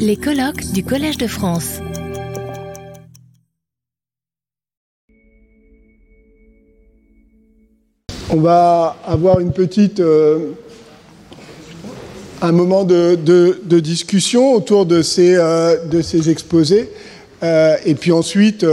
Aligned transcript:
Les 0.00 0.16
colloques 0.16 0.72
du 0.72 0.82
Collège 0.82 1.18
de 1.18 1.28
France. 1.28 1.78
On 8.28 8.40
va 8.40 8.96
avoir 9.06 9.38
une 9.38 9.52
petite, 9.52 10.00
euh, 10.00 10.50
un 12.42 12.50
moment 12.50 12.82
de, 12.82 13.78
discussion 13.78 14.52
autour 14.52 14.84
de 14.84 15.00
ces, 15.00 15.36
euh, 15.36 15.84
de 15.84 16.02
ces 16.02 16.28
exposés. 16.28 16.90
Euh, 17.44 17.76
et 17.84 17.94
puis 17.94 18.10
ensuite, 18.10 18.66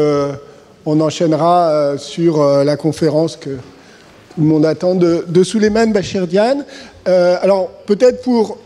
on 0.88 1.02
enchaînera 1.02 2.00
sur 2.00 2.44
la 2.44 2.78
conférence 2.78 3.38
que 3.38 3.52
tout 3.52 4.42
le 4.42 4.48
monde 4.48 4.66
attend 4.66 4.96
de, 4.96 5.24
de 5.28 5.44
Souleymane 5.44 5.94
Bachirdian. 5.94 6.64
alors, 7.06 7.70
peut-être 7.86 8.24
pour. 8.24 8.58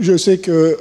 Je 0.00 0.16
sais 0.16 0.38
que 0.38 0.76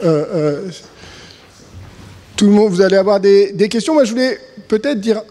tout 2.36 2.46
le 2.46 2.52
monde, 2.52 2.72
vous 2.72 2.82
allez 2.82 2.98
avoir 2.98 3.20
des, 3.20 3.54
questions. 3.70 3.94
Moi, 3.94 4.04
je 4.04 4.12
voulais 4.12 4.38
peut-être 4.68 5.00
dire 5.00 5.22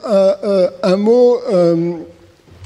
un 0.83 0.97
mot. 0.97 1.39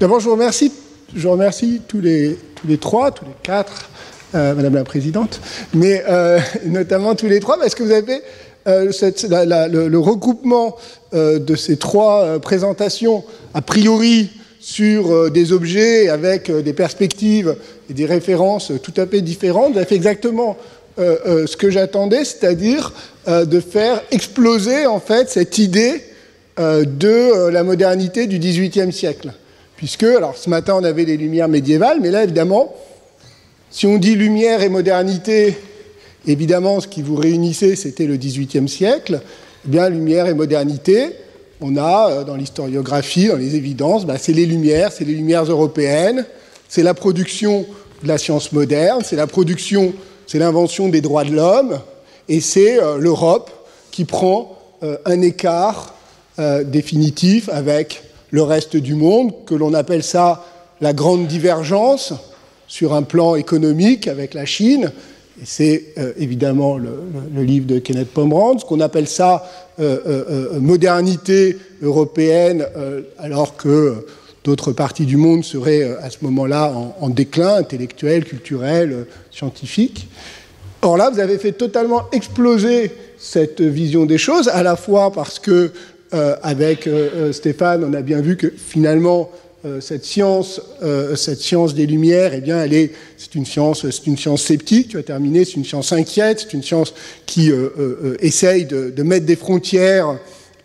D'abord, 0.00 0.20
je 0.20 0.24
vous 0.26 0.32
remercie 0.32 0.72
je 1.14 1.28
remercie 1.28 1.80
tous 1.86 2.00
les, 2.00 2.36
trois, 2.80 3.10
tous 3.10 3.24
les 3.24 3.30
quatre, 3.42 3.90
euh, 4.34 4.54
Madame 4.54 4.74
la 4.74 4.84
Présidente, 4.84 5.40
mais 5.74 6.02
euh, 6.08 6.38
notamment 6.66 7.14
tous 7.14 7.26
les 7.26 7.40
trois, 7.40 7.58
parce 7.58 7.74
que 7.74 7.82
vous 7.82 7.92
avez 7.92 8.20
euh, 8.68 8.90
le, 8.90 9.98
regroupement 9.98 10.76
de 11.12 11.56
ces 11.56 11.76
trois 11.76 12.38
présentations, 12.38 13.24
a 13.54 13.62
priori 13.62 14.30
sur 14.60 15.30
des 15.30 15.52
objets 15.52 16.10
avec 16.10 16.50
des 16.50 16.74
perspectives 16.74 17.56
et 17.88 17.94
des 17.94 18.04
références 18.04 18.70
tout 18.82 18.92
à 18.98 19.06
fait 19.06 19.22
différentes. 19.22 19.72
Vous 19.72 19.78
avez 19.78 19.86
fait 19.86 19.96
exactement 19.96 20.58
ce 20.98 21.56
que 21.56 21.70
j'attendais, 21.70 22.24
c'est-à-dire 22.24 22.92
de 23.26 23.60
faire 23.60 24.02
exploser 24.10 24.86
en 24.86 25.00
fait 25.00 25.30
cette 25.30 25.58
idée 25.58 26.02
de 26.58 27.48
la 27.48 27.62
modernité 27.62 28.26
du 28.26 28.38
XVIIIe 28.38 28.92
siècle. 28.92 29.32
Puisque, 29.76 30.02
alors 30.02 30.36
ce 30.36 30.50
matin 30.50 30.74
on 30.76 30.84
avait 30.84 31.04
les 31.04 31.16
lumières 31.16 31.48
médiévales, 31.48 32.00
mais 32.02 32.10
là 32.10 32.24
évidemment, 32.24 32.74
si 33.70 33.86
on 33.86 33.96
dit 33.96 34.14
lumière 34.14 34.62
et 34.62 34.68
modernité, 34.68 35.56
évidemment 36.26 36.80
ce 36.80 36.88
qui 36.88 37.00
vous 37.02 37.16
réunissait 37.16 37.76
c'était 37.76 38.06
le 38.06 38.16
XVIIIe 38.16 38.68
siècle, 38.68 39.20
eh 39.64 39.68
bien 39.68 39.88
lumière 39.88 40.26
et 40.26 40.34
modernité, 40.34 41.14
on 41.60 41.76
a 41.76 42.10
euh, 42.10 42.24
dans 42.24 42.36
l'historiographie, 42.36 43.28
dans 43.28 43.36
les 43.36 43.56
évidences, 43.56 44.06
bah, 44.06 44.16
c'est 44.18 44.32
les 44.32 44.46
lumières, 44.46 44.92
c'est 44.92 45.04
les 45.04 45.14
lumières 45.14 45.44
européennes, 45.44 46.24
c'est 46.68 46.82
la 46.82 46.94
production 46.94 47.66
de 48.02 48.08
la 48.08 48.18
science 48.18 48.52
moderne, 48.52 49.02
c'est 49.04 49.16
la 49.16 49.26
production, 49.26 49.92
c'est 50.30 50.38
l'invention 50.38 50.88
des 50.88 51.00
droits 51.00 51.24
de 51.24 51.32
l'homme, 51.32 51.80
et 52.28 52.40
c'est 52.40 52.80
euh, 52.80 52.98
l'Europe 52.98 53.50
qui 53.90 54.04
prend 54.04 54.56
euh, 54.84 54.96
un 55.04 55.20
écart 55.22 55.94
définitif 56.64 57.50
avec 57.52 58.02
le 58.30 58.42
reste 58.42 58.74
du 58.74 58.94
monde, 58.94 59.32
que 59.44 59.54
l'on 59.54 59.74
appelle 59.74 60.02
ça 60.02 60.42
la 60.80 60.94
grande 60.94 61.26
divergence 61.26 62.14
sur 62.66 62.94
un 62.94 63.02
plan 63.02 63.34
économique 63.34 64.08
avec 64.08 64.32
la 64.32 64.46
Chine. 64.46 64.90
C'est 65.44 65.86
euh, 65.98 66.12
évidemment 66.18 66.76
le, 66.76 67.42
livre 67.42 67.66
de 67.66 67.78
Kenneth 67.78 68.10
Pomeranz, 68.10 68.64
qu'on 68.64 68.80
appelle 68.80 69.08
ça 69.08 69.44
euh, 69.80 69.98
euh, 70.06 70.60
modernité 70.60 71.56
européenne, 71.82 72.66
alors 73.18 73.56
que 73.56 74.06
d'autres 74.44 74.72
parties 74.72 75.06
du 75.06 75.16
monde 75.16 75.44
seraient 75.44 75.82
à 76.00 76.10
ce 76.10 76.18
moment-là 76.22 76.72
en, 77.00 77.08
déclin 77.10 77.56
intellectuel, 77.56 78.24
culturel, 78.24 79.06
scientifique. 79.30 80.08
Or 80.82 80.96
là, 80.96 81.10
vous 81.10 81.20
avez 81.20 81.38
fait 81.38 81.52
totalement 81.52 82.08
exploser 82.10 82.90
cette 83.18 83.60
vision 83.60 84.06
des 84.06 84.16
choses, 84.16 84.48
à 84.48 84.62
la 84.62 84.76
fois 84.76 85.12
parce 85.12 85.38
que 85.38 85.72
euh, 86.12 86.34
avec 86.42 86.88
euh, 86.88 87.08
euh, 87.14 87.32
Stéphane, 87.32 87.84
on 87.84 87.94
a 87.94 88.02
bien 88.02 88.20
vu 88.20 88.36
que 88.36 88.52
finalement, 88.56 89.30
cette 89.80 90.06
science, 90.06 90.58
cette 91.16 91.40
science 91.40 91.74
des 91.74 91.84
Lumières, 91.84 92.32
eh 92.32 92.40
bien, 92.40 92.64
elle 92.64 92.72
est, 92.72 92.92
c'est 93.18 93.34
une 93.34 93.44
science, 93.44 93.82
c'est 93.90 94.06
une 94.06 94.16
science 94.16 94.42
sceptique. 94.42 94.88
Tu 94.88 94.96
as 94.96 95.02
terminé, 95.02 95.44
c'est 95.44 95.56
une 95.56 95.66
science 95.66 95.92
inquiète, 95.92 96.40
c'est 96.40 96.54
une 96.54 96.62
science 96.62 96.94
qui 97.26 97.52
essaye 98.20 98.64
de, 98.64 99.02
mettre 99.02 99.26
des 99.26 99.36
frontières 99.36 100.18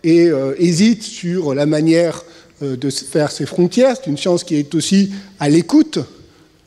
et 0.05 0.29
hésite 0.59 1.03
sur 1.03 1.53
la 1.53 1.65
manière 1.65 2.23
de 2.61 2.89
faire 2.89 3.31
ces 3.31 3.45
frontières. 3.45 3.95
C'est 3.97 4.09
une 4.09 4.17
science 4.17 4.43
qui 4.43 4.55
est 4.55 4.73
aussi 4.75 5.11
à 5.39 5.49
l'écoute 5.49 5.99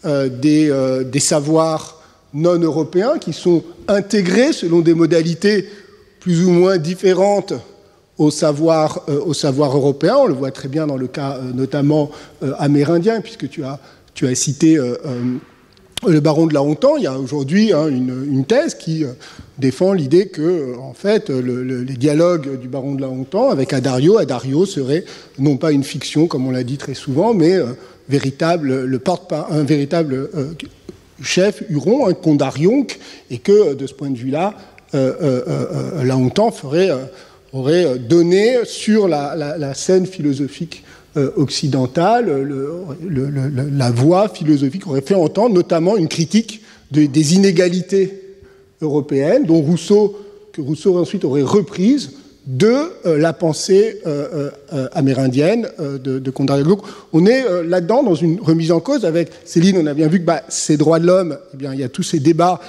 des, 0.04 1.02
des 1.10 1.20
savoirs 1.20 2.02
non 2.34 2.58
européens 2.58 3.18
qui 3.18 3.32
sont 3.32 3.64
intégrés 3.86 4.52
selon 4.52 4.80
des 4.80 4.94
modalités 4.94 5.68
plus 6.20 6.44
ou 6.44 6.50
moins 6.50 6.78
différentes 6.78 7.54
au 8.18 8.30
savoir, 8.30 9.02
euh, 9.08 9.20
au 9.24 9.32
savoir 9.32 9.76
européen. 9.76 10.16
On 10.18 10.26
le 10.26 10.34
voit 10.34 10.50
très 10.50 10.68
bien 10.68 10.86
dans 10.86 10.96
le 10.96 11.06
cas 11.06 11.36
euh, 11.36 11.52
notamment 11.52 12.10
euh, 12.42 12.52
amérindien, 12.58 13.20
puisque 13.20 13.48
tu 13.48 13.64
as, 13.64 13.78
tu 14.14 14.26
as 14.26 14.34
cité 14.34 14.76
le 16.06 16.20
baron 16.20 16.46
de 16.46 16.54
la 16.54 16.62
Hontan. 16.62 16.96
Il 16.96 17.04
y 17.04 17.06
a 17.06 17.18
aujourd'hui 17.18 17.72
hein, 17.72 17.88
une, 17.88 18.44
thèse 18.44 18.74
qui 18.74 19.04
défend 19.58 19.92
l'idée 19.92 20.28
que, 20.28 20.76
en 20.78 20.94
fait, 20.94 21.30
les 21.30 21.94
dialogues 21.94 22.60
du 22.60 22.68
baron 22.68 22.94
de 22.94 23.00
la 23.00 23.08
Hontan 23.08 23.50
avec 23.50 23.72
Adario, 23.72 24.18
Adario 24.18 24.66
serait 24.66 25.04
non 25.38 25.56
pas 25.56 25.72
une 25.72 25.84
fiction, 25.84 26.26
comme 26.26 26.46
on 26.46 26.50
l'a 26.50 26.64
dit 26.64 26.78
très 26.78 26.94
souvent, 26.94 27.34
mais 27.34 27.54
un 27.56 27.76
véritable 28.08 28.88
chef 31.20 31.62
Huron, 31.68 32.06
un 32.06 32.14
Condarion, 32.14 32.86
et 33.30 33.38
que, 33.38 33.74
de 33.74 33.86
ce 33.86 33.94
point 33.94 34.10
de 34.10 34.18
vue-là, 34.18 34.54
la 34.92 36.16
Hontan 36.16 36.52
aurait 37.52 37.84
euh, 37.84 37.96
donné 37.96 38.64
sur 38.64 39.08
la, 39.08 39.74
scène 39.74 40.06
philosophique 40.06 40.84
euh, 41.18 41.30
occidentale, 41.36 42.48
la 43.72 43.90
voix 43.90 44.28
philosophique 44.28 44.86
aurait 44.86 45.00
fait 45.00 45.14
entendre 45.14 45.54
notamment 45.54 45.96
une 45.96 46.08
critique 46.08 46.62
des 46.90 47.34
inégalités 47.34 48.22
européennes, 48.80 49.44
dont 49.44 49.60
Rousseau, 49.60 50.16
que 50.52 50.62
Rousseau 50.62 50.96
ensuite 50.96 51.24
aurait 51.24 51.42
reprise 51.42 52.12
de 52.46 52.72
euh, 53.04 53.18
la 53.18 53.32
pensée 53.32 54.00
amérindienne 54.92 55.68
de, 55.78 56.18
de 56.18 56.62
Donc, 56.62 56.82
on 57.12 57.26
est 57.26 57.44
là-dedans 57.64 58.02
dans 58.02 58.14
une 58.14 58.40
remise 58.40 58.72
en 58.72 58.80
cause 58.80 59.04
avec 59.04 59.30
Céline. 59.44 59.76
On 59.78 59.86
a 59.86 59.94
bien 59.94 60.08
vu 60.08 60.20
que 60.20 60.24
bah, 60.24 60.42
ces 60.48 60.76
droits 60.76 60.98
de 60.98 61.06
l'homme, 61.06 61.36
eh 61.52 61.56
bien, 61.56 61.74
il 61.74 61.80
y 61.80 61.84
a 61.84 61.88
tous 61.88 62.04
ces 62.04 62.20
débats 62.20 62.60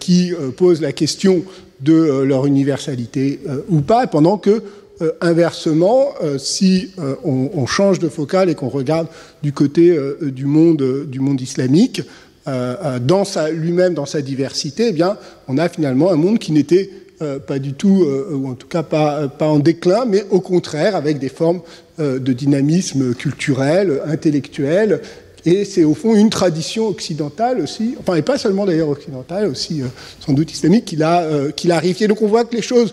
qui 0.00 0.32
posent 0.56 0.80
la 0.80 0.92
question 0.92 1.44
de 1.80 1.92
euh, 1.92 2.24
leur 2.24 2.46
universalité 2.46 3.40
euh, 3.48 3.60
ou 3.68 3.80
pas, 3.80 4.06
pendant 4.06 4.38
que, 4.38 4.62
euh, 5.00 5.12
inversement, 5.20 6.14
si 6.38 6.90
on, 7.24 7.66
change 7.66 7.98
de 7.98 8.08
focale 8.08 8.50
et 8.50 8.54
qu'on 8.54 8.68
regarde 8.68 9.08
du 9.42 9.52
côté 9.52 9.96
du, 10.20 10.46
monde, 10.46 11.40
islamique, 11.40 12.02
dans 12.46 13.24
lui-même, 13.52 13.94
dans 13.94 14.06
sa 14.06 14.22
diversité, 14.22 14.88
eh 14.88 14.92
bien, 14.92 15.16
on 15.46 15.58
a 15.58 15.68
finalement 15.68 16.10
un 16.10 16.16
monde 16.16 16.38
qui 16.38 16.52
n'était 16.52 16.90
pas 17.46 17.58
du 17.58 17.74
tout, 17.74 18.06
ou 18.32 18.48
en 18.48 18.54
tout 18.54 18.68
cas 18.68 18.82
pas, 18.82 19.30
en 19.40 19.58
déclin, 19.58 20.04
mais 20.06 20.24
au 20.30 20.40
contraire 20.40 20.96
avec 20.96 21.18
des 21.18 21.28
formes 21.28 21.60
de 21.98 22.32
dynamisme 22.32 23.14
culturel, 23.14 24.00
intellectuel, 24.06 25.00
et 25.44 25.64
c'est 25.64 25.84
au 25.84 25.94
fond 25.94 26.14
une 26.14 26.30
tradition 26.30 26.88
occidentale 26.88 27.60
aussi, 27.60 27.94
enfin, 28.00 28.16
et 28.16 28.22
pas 28.22 28.38
seulement 28.38 28.66
d'ailleurs 28.66 28.88
occidentale, 28.88 29.46
aussi 29.46 29.82
euh, 29.82 29.86
sans 30.20 30.32
doute 30.32 30.52
islamique, 30.52 30.84
qui 30.84 30.96
l'a 30.96 31.22
euh, 31.22 31.50
rifié. 31.78 32.08
Donc 32.08 32.22
on 32.22 32.26
voit 32.26 32.44
que 32.44 32.54
les 32.54 32.62
choses, 32.62 32.92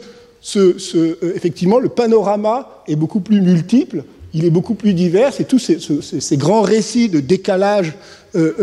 euh, 0.56 1.34
effectivement, 1.36 1.80
le 1.80 1.90
panorama 1.90 2.84
est 2.88 2.96
beaucoup 2.96 3.20
plus 3.20 3.42
multiple, 3.42 4.04
il 4.34 4.46
est 4.46 4.50
beaucoup 4.50 4.76
plus 4.76 4.94
divers, 4.94 5.34
et 5.40 5.46
tous 5.46 5.60
ces, 5.60 6.38
grands 6.38 6.62
récits 6.62 7.10
de 7.10 7.20
décalage 7.20 7.94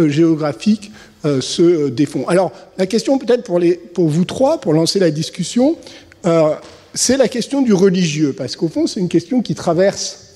géographique 0.07 0.93
se 1.25 1.89
défont. 1.89 2.29
Alors 2.29 2.53
la 2.77 2.87
question 2.87 3.17
peut-être 3.17 3.43
pour, 3.95 4.09
vous 4.09 4.25
trois, 4.27 4.61
pour 4.61 4.75
lancer 4.75 4.99
la 4.99 5.11
discussion, 5.11 5.77
c'est 6.93 7.17
la 7.17 7.29
question 7.29 7.63
du 7.63 7.73
religieux, 7.73 8.35
parce 8.37 8.55
qu'au 8.55 8.69
fond 8.69 8.87
c'est 8.87 9.01
une 9.01 9.09
question 9.09 9.41
qui 9.41 9.55
traverse 9.55 10.35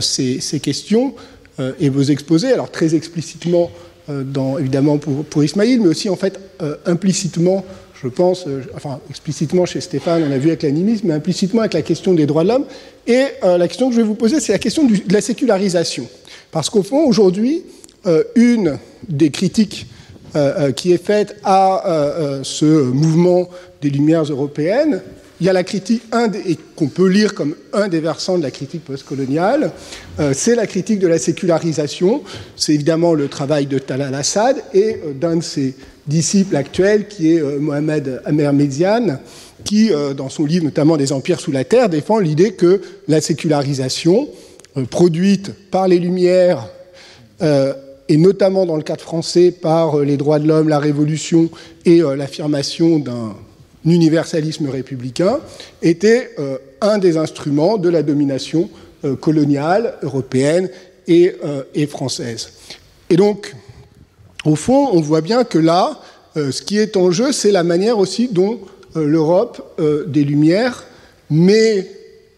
ces, 0.00 0.60
questions 0.62 1.14
euh, 1.58 1.72
et 1.80 1.88
vos 1.88 2.02
exposés, 2.02 2.52
alors 2.52 2.70
très 2.70 2.94
explicitement, 2.94 3.70
euh, 4.10 4.58
évidemment 4.58 4.98
pour, 4.98 5.24
pour, 5.24 5.42
Ismaïl, 5.42 5.80
mais 5.80 5.88
aussi 5.88 6.10
en 6.10 6.16
fait 6.16 6.38
euh, 6.60 6.76
implicitement, 6.84 7.64
je 8.06 8.10
pense, 8.14 8.46
enfin 8.74 9.00
explicitement 9.10 9.66
chez 9.66 9.80
Stéphane, 9.80 10.22
on 10.28 10.32
a 10.32 10.38
vu 10.38 10.48
avec 10.48 10.62
l'animisme, 10.62 11.08
mais 11.08 11.14
implicitement 11.14 11.60
avec 11.62 11.74
la 11.74 11.82
question 11.82 12.14
des 12.14 12.26
droits 12.26 12.44
de 12.44 12.48
l'homme. 12.48 12.64
Et 13.06 13.24
la 13.42 13.68
question 13.68 13.88
que 13.88 13.94
je 13.94 14.00
vais 14.00 14.06
vous 14.06 14.14
poser, 14.14 14.40
c'est 14.40 14.52
la 14.52 14.58
question 14.58 14.84
de 14.84 14.94
la 15.10 15.20
sécularisation. 15.20 16.06
Parce 16.50 16.70
qu'au 16.70 16.82
fond, 16.82 17.04
aujourd'hui, 17.04 17.62
une 18.34 18.78
des 19.08 19.30
critiques 19.30 19.86
qui 20.76 20.92
est 20.92 21.04
faite 21.04 21.36
à 21.44 22.40
ce 22.42 22.64
mouvement 22.64 23.48
des 23.82 23.90
Lumières 23.90 24.24
européennes, 24.24 25.02
il 25.40 25.46
y 25.46 25.50
a 25.50 25.52
la 25.52 25.64
critique, 25.64 26.02
et 26.46 26.56
qu'on 26.74 26.88
peut 26.88 27.08
lire 27.08 27.34
comme 27.34 27.54
un 27.72 27.88
des 27.88 28.00
versants 28.00 28.38
de 28.38 28.42
la 28.42 28.50
critique 28.50 28.84
postcoloniale, 28.84 29.72
euh, 30.18 30.32
c'est 30.34 30.54
la 30.54 30.66
critique 30.66 30.98
de 30.98 31.08
la 31.08 31.18
sécularisation. 31.18 32.22
C'est 32.56 32.72
évidemment 32.72 33.12
le 33.12 33.28
travail 33.28 33.66
de 33.66 33.78
Talal 33.78 34.14
Assad 34.14 34.56
et 34.72 34.96
euh, 35.04 35.12
d'un 35.12 35.36
de 35.36 35.42
ses 35.42 35.74
disciples 36.06 36.56
actuels, 36.56 37.08
qui 37.08 37.32
est 37.32 37.40
euh, 37.40 37.58
Mohamed 37.58 38.22
Amermedian, 38.24 39.18
qui, 39.64 39.90
dans 40.16 40.28
son 40.28 40.44
livre 40.44 40.64
notamment 40.64 40.96
Des 40.96 41.12
empires 41.12 41.40
sous 41.40 41.50
la 41.50 41.64
terre, 41.64 41.88
défend 41.88 42.20
l'idée 42.20 42.52
que 42.52 42.80
la 43.08 43.20
sécularisation, 43.20 44.28
produite 44.90 45.50
par 45.72 45.88
les 45.88 45.98
Lumières, 45.98 46.68
et 47.40 48.16
notamment 48.16 48.64
dans 48.64 48.76
le 48.76 48.84
cadre 48.84 49.00
français 49.00 49.50
par 49.50 49.98
les 49.98 50.16
droits 50.16 50.38
de 50.38 50.46
l'homme, 50.46 50.68
la 50.68 50.78
révolution 50.78 51.50
et 51.84 52.00
l'affirmation 52.00 53.00
d'un 53.00 53.34
universalisme 53.86 54.68
républicain 54.68 55.38
était 55.82 56.30
euh, 56.38 56.58
un 56.80 56.98
des 56.98 57.16
instruments 57.16 57.78
de 57.78 57.88
la 57.88 58.02
domination 58.02 58.68
euh, 59.04 59.16
coloniale 59.16 59.94
européenne 60.02 60.68
euh, 61.08 61.62
et, 61.74 61.86
française. 61.86 62.50
Et 63.08 63.16
donc, 63.16 63.54
au 64.46 64.56
fond, 64.56 64.88
on 64.92 65.00
voit 65.00 65.20
bien 65.20 65.44
que 65.44 65.58
là, 65.58 66.00
ce 66.34 66.62
qui 66.62 66.78
est 66.78 66.96
en 66.96 67.10
jeu, 67.10 67.32
c'est 67.32 67.50
la 67.50 67.62
manière 67.62 67.98
aussi 67.98 68.28
dont 68.28 68.60
l'Europe 68.94 69.76
des 70.06 70.24
Lumières 70.24 70.84
met, 71.30 71.90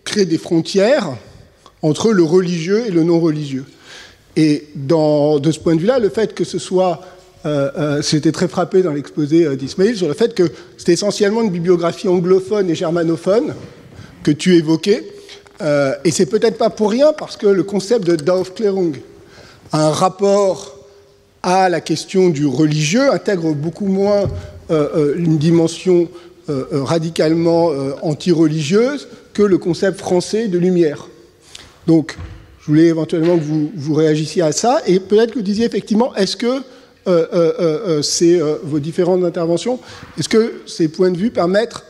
crée 0.04 0.24
des 0.24 0.38
frontières 0.38 1.10
entre 1.82 2.12
le 2.12 2.22
religieux 2.22 2.84
et 2.86 2.90
le 2.90 3.02
non 3.02 3.20
religieux. 3.20 3.64
Et 4.36 4.68
de 4.74 5.50
ce 5.50 5.58
point 5.58 5.74
de 5.74 5.80
vue-là, 5.80 5.98
le 5.98 6.08
fait 6.08 6.34
que 6.34 6.44
ce 6.44 6.58
soit 6.58 7.00
euh, 7.46 7.70
euh, 7.78 8.02
j'étais 8.02 8.32
très 8.32 8.48
frappé 8.48 8.82
dans 8.82 8.92
l'exposé 8.92 9.46
euh, 9.46 9.54
d'Ismail 9.54 9.96
sur 9.96 10.08
le 10.08 10.14
fait 10.14 10.34
que 10.34 10.50
c'est 10.76 10.92
essentiellement 10.92 11.42
une 11.42 11.50
bibliographie 11.50 12.08
anglophone 12.08 12.68
et 12.68 12.74
germanophone 12.74 13.54
que 14.24 14.32
tu 14.32 14.56
évoquais. 14.56 15.04
et 16.04 16.10
c'est 16.10 16.26
peut-être 16.26 16.58
pas 16.58 16.70
pour 16.70 16.90
rien 16.90 17.12
parce 17.12 17.36
que 17.36 17.46
le 17.46 17.62
concept 17.62 18.04
de 18.04 18.16
Daufklärung 18.16 18.96
a 19.72 19.88
un 19.88 19.92
rapport 19.92 20.77
à 21.42 21.68
la 21.68 21.80
question 21.80 22.28
du 22.28 22.46
religieux, 22.46 23.12
intègre 23.12 23.54
beaucoup 23.54 23.86
moins 23.86 24.24
une 24.70 25.38
dimension 25.38 26.08
radicalement 26.48 27.70
anti-religieuse 28.02 29.08
que 29.32 29.42
le 29.42 29.56
concept 29.56 29.98
français 29.98 30.48
de 30.48 30.58
lumière. 30.58 31.08
Donc, 31.86 32.16
je 32.60 32.66
voulais 32.66 32.86
éventuellement 32.86 33.38
que 33.38 33.42
vous, 33.42 33.94
réagissiez 33.94 34.42
à 34.42 34.52
ça, 34.52 34.82
et 34.86 35.00
peut-être 35.00 35.30
que 35.30 35.38
vous 35.38 35.44
disiez 35.44 35.64
effectivement, 35.64 36.14
est-ce 36.16 36.36
que 36.36 36.62
euh, 37.08 37.26
euh, 37.32 38.02
euh, 38.22 38.58
vos 38.64 38.80
différentes 38.80 39.24
interventions. 39.24 39.80
Est-ce 40.18 40.28
que 40.28 40.60
ces 40.66 40.88
points 40.88 41.10
de 41.10 41.16
vue 41.16 41.30
permettent 41.30 41.82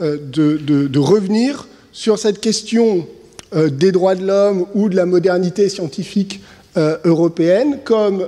de, 0.00 0.98
revenir 0.98 1.68
sur 1.92 2.18
cette 2.18 2.40
question 2.40 3.06
des 3.54 3.92
droits 3.92 4.14
de 4.14 4.26
l'homme 4.26 4.64
ou 4.74 4.88
de 4.88 4.96
la 4.96 5.04
modernité 5.04 5.68
scientifique 5.68 6.40
européenne 6.76 7.78
comme, 7.84 8.26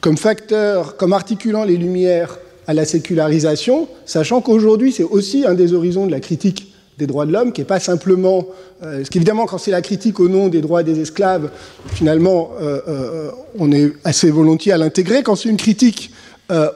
comme 0.00 0.16
facteur, 0.16 0.96
comme 0.96 1.12
articulant 1.12 1.64
les 1.64 1.76
lumières 1.76 2.38
à 2.66 2.74
la 2.74 2.84
sécularisation, 2.84 3.88
sachant 4.06 4.40
qu'aujourd'hui 4.40 4.92
c'est 4.92 5.02
aussi 5.02 5.44
un 5.46 5.54
des 5.54 5.74
horizons 5.74 6.06
de 6.06 6.12
la 6.12 6.20
critique 6.20 6.72
des 6.98 7.06
droits 7.06 7.26
de 7.26 7.32
l'homme, 7.32 7.52
qui 7.52 7.60
n'est 7.60 7.66
pas 7.66 7.80
simplement... 7.80 8.46
Euh, 8.82 9.02
qu'évidemment, 9.10 9.46
quand 9.46 9.58
c'est 9.58 9.70
la 9.70 9.82
critique 9.82 10.20
au 10.20 10.28
nom 10.28 10.48
des 10.48 10.60
droits 10.60 10.82
des 10.82 11.00
esclaves, 11.00 11.50
finalement, 11.94 12.50
euh, 12.60 12.80
euh, 12.88 13.30
on 13.58 13.72
est 13.72 13.92
assez 14.04 14.30
volontiers 14.30 14.72
à 14.72 14.78
l'intégrer. 14.78 15.22
Quand 15.22 15.36
c'est 15.36 15.48
une 15.48 15.56
critique 15.56 16.10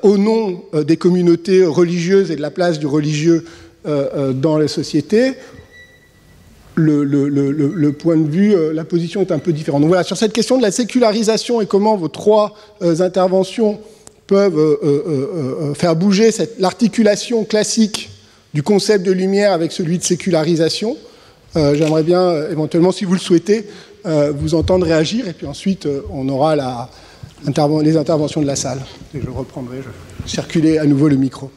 au 0.03 0.17
nom 0.17 0.63
des 0.87 0.97
communautés 0.97 1.63
religieuses 1.67 2.31
et 2.31 2.37
de 2.37 2.41
la 2.41 2.51
place 2.51 2.79
du 2.79 2.87
religieux 2.87 3.45
dans 3.85 4.57
la 4.57 4.69
société, 4.69 5.35
le, 6.77 7.91
point 7.91 8.17
de 8.17 8.31
vue, 8.31 8.55
la 8.73 8.85
position 8.85 9.23
est 9.23 9.33
un 9.33 9.39
peu 9.39 9.53
différente. 9.53 9.81
Donc 9.81 9.89
voilà, 9.89 10.05
sur 10.05 10.17
cette 10.17 10.33
question 10.33 10.57
de 10.59 10.63
la 10.63 10.71
sécularisation 10.71 11.61
et 11.61 11.67
comment 11.67 11.97
vos 11.97 12.09
trois 12.09 12.55
interventions 12.81 13.79
peuvent 14.27 15.75
faire 15.75 15.97
bouger 15.97 16.31
l'articulation 16.59 17.45
classique 17.45 18.11
du 18.57 18.63
concept 18.63 19.05
de 19.05 19.13
lumière 19.13 19.53
avec 19.53 19.71
celui 19.71 19.99
de 19.99 20.03
sécularisation. 20.03 20.97
Euh, 21.57 21.75
j'aimerais 21.75 22.03
bien, 22.03 22.23
euh, 22.23 22.51
éventuellement, 22.51 22.91
si 22.91 23.05
vous 23.05 23.13
le 23.13 23.19
souhaitez, 23.19 23.67
euh, 24.07 24.33
vous 24.35 24.55
entendre 24.55 24.87
réagir, 24.87 25.29
et 25.29 25.35
puis 25.35 25.47
ensuite, 25.47 25.87
on 26.11 26.27
aura 26.29 26.89
les 27.83 27.97
interventions 27.99 28.41
de 28.41 28.47
la 28.47 28.57
salle. 28.57 28.81
Et 29.15 29.21
je 29.21 29.29
reprendrai, 29.29 29.79
je 29.83 30.31
circuler 30.31 30.79
à 30.79 30.87
nouveau 30.87 31.09
le 31.09 31.17
micro. 31.17 31.51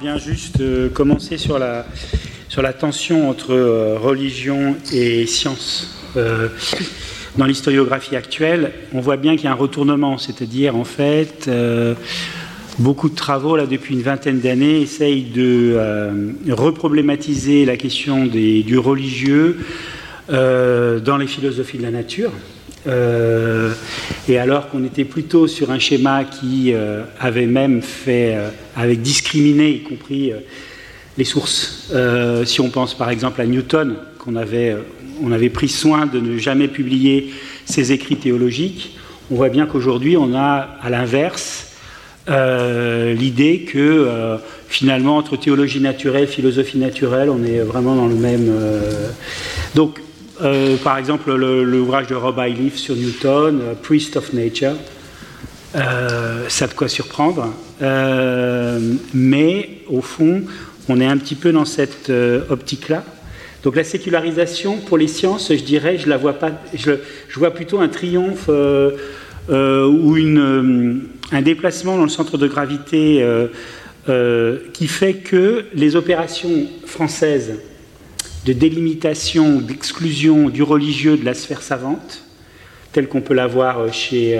Bien 0.00 0.16
juste 0.16 0.62
commencer 0.94 1.36
sur 1.36 1.58
la, 1.58 1.84
sur 2.48 2.62
la 2.62 2.72
tension 2.72 3.28
entre 3.28 3.54
religion 4.00 4.76
et 4.92 5.26
science 5.26 5.94
dans 7.36 7.46
l'historiographie 7.46 8.16
actuelle, 8.16 8.72
on 8.92 9.00
voit 9.00 9.16
bien 9.16 9.36
qu'il 9.36 9.44
y 9.44 9.48
a 9.48 9.52
un 9.52 9.54
retournement, 9.54 10.18
c'est-à-dire 10.18 10.76
en 10.76 10.84
fait, 10.84 11.46
euh, 11.48 11.94
beaucoup 12.78 13.08
de 13.08 13.14
travaux 13.14 13.56
là 13.56 13.66
depuis 13.66 13.94
une 13.94 14.02
vingtaine 14.02 14.40
d'années 14.40 14.80
essayent 14.80 15.24
de 15.24 15.74
euh, 15.76 16.32
reproblématiser 16.48 17.64
la 17.64 17.76
question 17.76 18.26
du 18.26 18.78
religieux 18.78 19.58
euh, 20.30 20.98
dans 20.98 21.16
les 21.16 21.26
philosophies 21.26 21.78
de 21.78 21.82
la 21.82 21.90
nature. 21.90 22.32
Et 22.86 24.38
alors 24.38 24.70
qu'on 24.70 24.84
était 24.84 25.04
plutôt 25.04 25.46
sur 25.46 25.70
un 25.70 25.78
schéma 25.78 26.24
qui 26.24 26.72
avait 27.18 27.46
même 27.46 27.82
fait, 27.82 28.36
avait 28.74 28.96
discriminé, 28.96 29.70
y 29.70 29.82
compris 29.82 30.32
les 31.18 31.24
sources. 31.24 31.92
si 32.44 32.60
on 32.60 32.70
pense 32.70 32.94
par 32.94 33.10
exemple 33.10 33.40
à 33.40 33.46
Newton, 33.46 33.96
qu'on 34.18 34.36
avait 34.36 34.76
on 35.22 35.32
avait 35.32 35.50
pris 35.50 35.68
soin 35.68 36.06
de 36.06 36.18
ne 36.18 36.38
jamais 36.38 36.68
publier 36.68 37.30
ses 37.66 37.92
écrits 37.92 38.16
théologiques, 38.16 38.96
on 39.30 39.36
voit 39.36 39.48
bien 39.48 39.66
qu'aujourd'hui, 39.66 40.16
on 40.16 40.34
a 40.34 40.78
à 40.82 40.90
l'inverse 40.90 41.70
euh, 42.28 43.14
l'idée 43.14 43.60
que 43.60 43.78
euh, 43.78 44.36
finalement, 44.68 45.16
entre 45.16 45.36
théologie 45.36 45.80
naturelle, 45.80 46.26
philosophie 46.26 46.78
naturelle, 46.78 47.30
on 47.30 47.44
est 47.44 47.60
vraiment 47.60 47.94
dans 47.94 48.06
le 48.06 48.16
même. 48.16 48.52
Euh, 50.42 50.76
par 50.76 50.98
exemple, 50.98 51.32
l'ouvrage 51.34 52.06
de 52.06 52.14
Rob 52.14 52.40
Iliffe 52.46 52.76
sur 52.76 52.96
Newton, 52.96 53.60
Priest 53.82 54.16
of 54.16 54.32
Nature, 54.32 54.76
ça 55.74 56.64
a 56.64 56.68
de 56.68 56.74
quoi 56.74 56.88
surprendre. 56.88 57.52
mais 59.14 59.70
au 59.88 60.00
fond, 60.02 60.42
on 60.88 61.00
est 61.00 61.06
un 61.06 61.16
petit 61.18 61.34
peu 61.34 61.52
dans 61.52 61.64
cette 61.64 62.10
optique-là. 62.48 63.04
Donc 63.62 63.76
la 63.76 63.84
sécularisation 63.84 64.78
pour 64.78 64.96
les 64.96 65.08
sciences, 65.08 65.52
je 65.54 65.62
dirais, 65.62 65.98
je 65.98 66.08
la 66.08 66.16
vois 66.16 66.32
pas, 66.34 66.50
je, 66.72 66.92
vois 67.36 67.50
plutôt 67.50 67.80
un 67.80 67.88
triomphe 67.88 68.46
euh, 68.48 68.92
euh, 69.50 69.86
ou 69.86 70.16
euh, 70.16 70.94
un 71.32 71.42
déplacement 71.42 71.96
dans 71.96 72.04
le 72.04 72.08
centre 72.08 72.38
de 72.38 72.46
gravité 72.46 73.24
qui 74.72 74.88
fait 74.88 75.14
que 75.14 75.66
les 75.74 75.94
opérations 75.94 76.66
françaises 76.84 77.52
de 78.46 78.52
délimitation, 78.52 79.60
d'exclusion 79.60 80.48
du 80.48 80.62
religieux 80.62 81.16
de 81.16 81.24
la 81.24 81.34
sphère 81.34 81.62
savante, 81.62 82.24
telle 82.92 83.06
qu'on 83.06 83.20
peut 83.20 83.34
la 83.34 83.46
voir 83.46 83.92
chez 83.92 84.36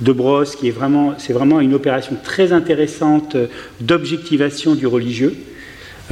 De 0.00 0.12
Brosse, 0.12 0.56
qui 0.56 0.68
est 0.68 0.72
vraiment, 0.72 1.14
c'est 1.18 1.32
vraiment 1.32 1.60
une 1.60 1.74
opération 1.74 2.16
très 2.24 2.52
intéressante 2.52 3.36
d'objectivation 3.80 4.74
du 4.74 4.88
religieux, 4.88 5.36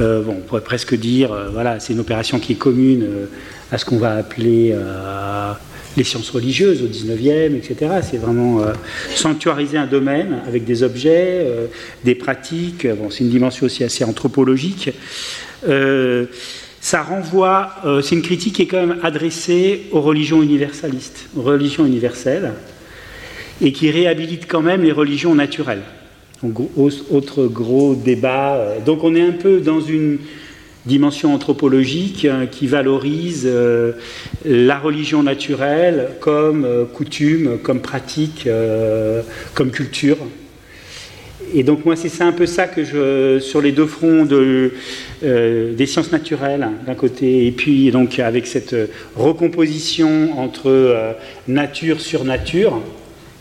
euh, 0.01 0.21
bon, 0.21 0.35
on 0.37 0.41
pourrait 0.41 0.61
presque 0.61 0.95
dire, 0.95 1.33
euh, 1.33 1.49
voilà, 1.51 1.79
c'est 1.79 1.93
une 1.93 1.99
opération 1.99 2.39
qui 2.39 2.53
est 2.53 2.57
commune 2.57 3.03
euh, 3.03 3.25
à 3.71 3.77
ce 3.77 3.83
qu'on 3.85 3.97
va 3.97 4.15
appeler 4.15 4.75
les 5.97 6.03
sciences 6.03 6.29
religieuses 6.29 6.81
au 6.81 6.87
19e, 6.87 7.55
etc. 7.55 7.91
C'est 8.01 8.17
vraiment 8.17 8.63
sanctuariser 9.13 9.77
un 9.77 9.85
domaine 9.85 10.41
avec 10.47 10.65
des 10.65 10.81
objets, 10.81 11.45
des 12.03 12.15
pratiques. 12.15 12.87
Bon, 12.87 13.11
c'est 13.11 13.23
une 13.23 13.29
dimension 13.29 13.67
aussi 13.67 13.83
assez 13.83 14.03
anthropologique. 14.03 14.89
Ça 16.81 17.01
renvoie, 17.01 17.71
c'est 18.01 18.15
une 18.15 18.21
critique 18.21 18.55
qui 18.55 18.61
est 18.61 18.67
quand 18.67 18.85
même 18.85 18.99
adressée 19.03 19.87
aux 19.91 20.01
religions 20.01 20.41
universalistes, 20.41 21.27
aux 21.35 21.41
religions 21.41 21.85
universelles, 21.85 22.53
et 23.61 23.71
qui 23.71 23.91
réhabilite 23.91 24.45
quand 24.47 24.61
même 24.61 24.83
les 24.83 24.91
religions 24.91 25.35
naturelles. 25.35 25.83
Autre 26.77 27.47
gros 27.47 27.95
débat. 27.95 28.55
Euh, 28.55 28.79
donc, 28.79 29.03
on 29.03 29.13
est 29.13 29.21
un 29.21 29.33
peu 29.33 29.59
dans 29.59 29.81
une 29.81 30.19
dimension 30.85 31.33
anthropologique 31.33 32.23
hein, 32.23 32.47
qui 32.49 32.65
valorise 32.65 33.43
euh, 33.45 33.91
la 34.45 34.79
religion 34.79 35.21
naturelle 35.21 36.11
comme 36.21 36.63
euh, 36.63 36.85
coutume, 36.85 37.57
comme 37.61 37.81
pratique, 37.81 38.47
comme 39.53 39.71
culture. 39.71 40.17
Et 41.53 41.63
donc 41.63 41.85
moi, 41.85 41.95
c'est 41.95 42.23
un 42.23 42.31
peu 42.31 42.45
ça 42.45 42.67
que 42.67 42.83
je, 42.83 43.39
sur 43.39 43.61
les 43.61 43.71
deux 43.71 43.85
fronts 43.85 44.25
de, 44.25 44.73
des 45.21 45.85
sciences 45.85 46.11
naturelles 46.11 46.67
d'un 46.85 46.95
côté, 46.95 47.47
et 47.47 47.51
puis 47.51 47.91
donc 47.91 48.19
avec 48.19 48.47
cette 48.47 48.75
recomposition 49.15 50.39
entre 50.39 51.15
nature 51.47 52.01
sur 52.01 52.23
nature, 52.23 52.81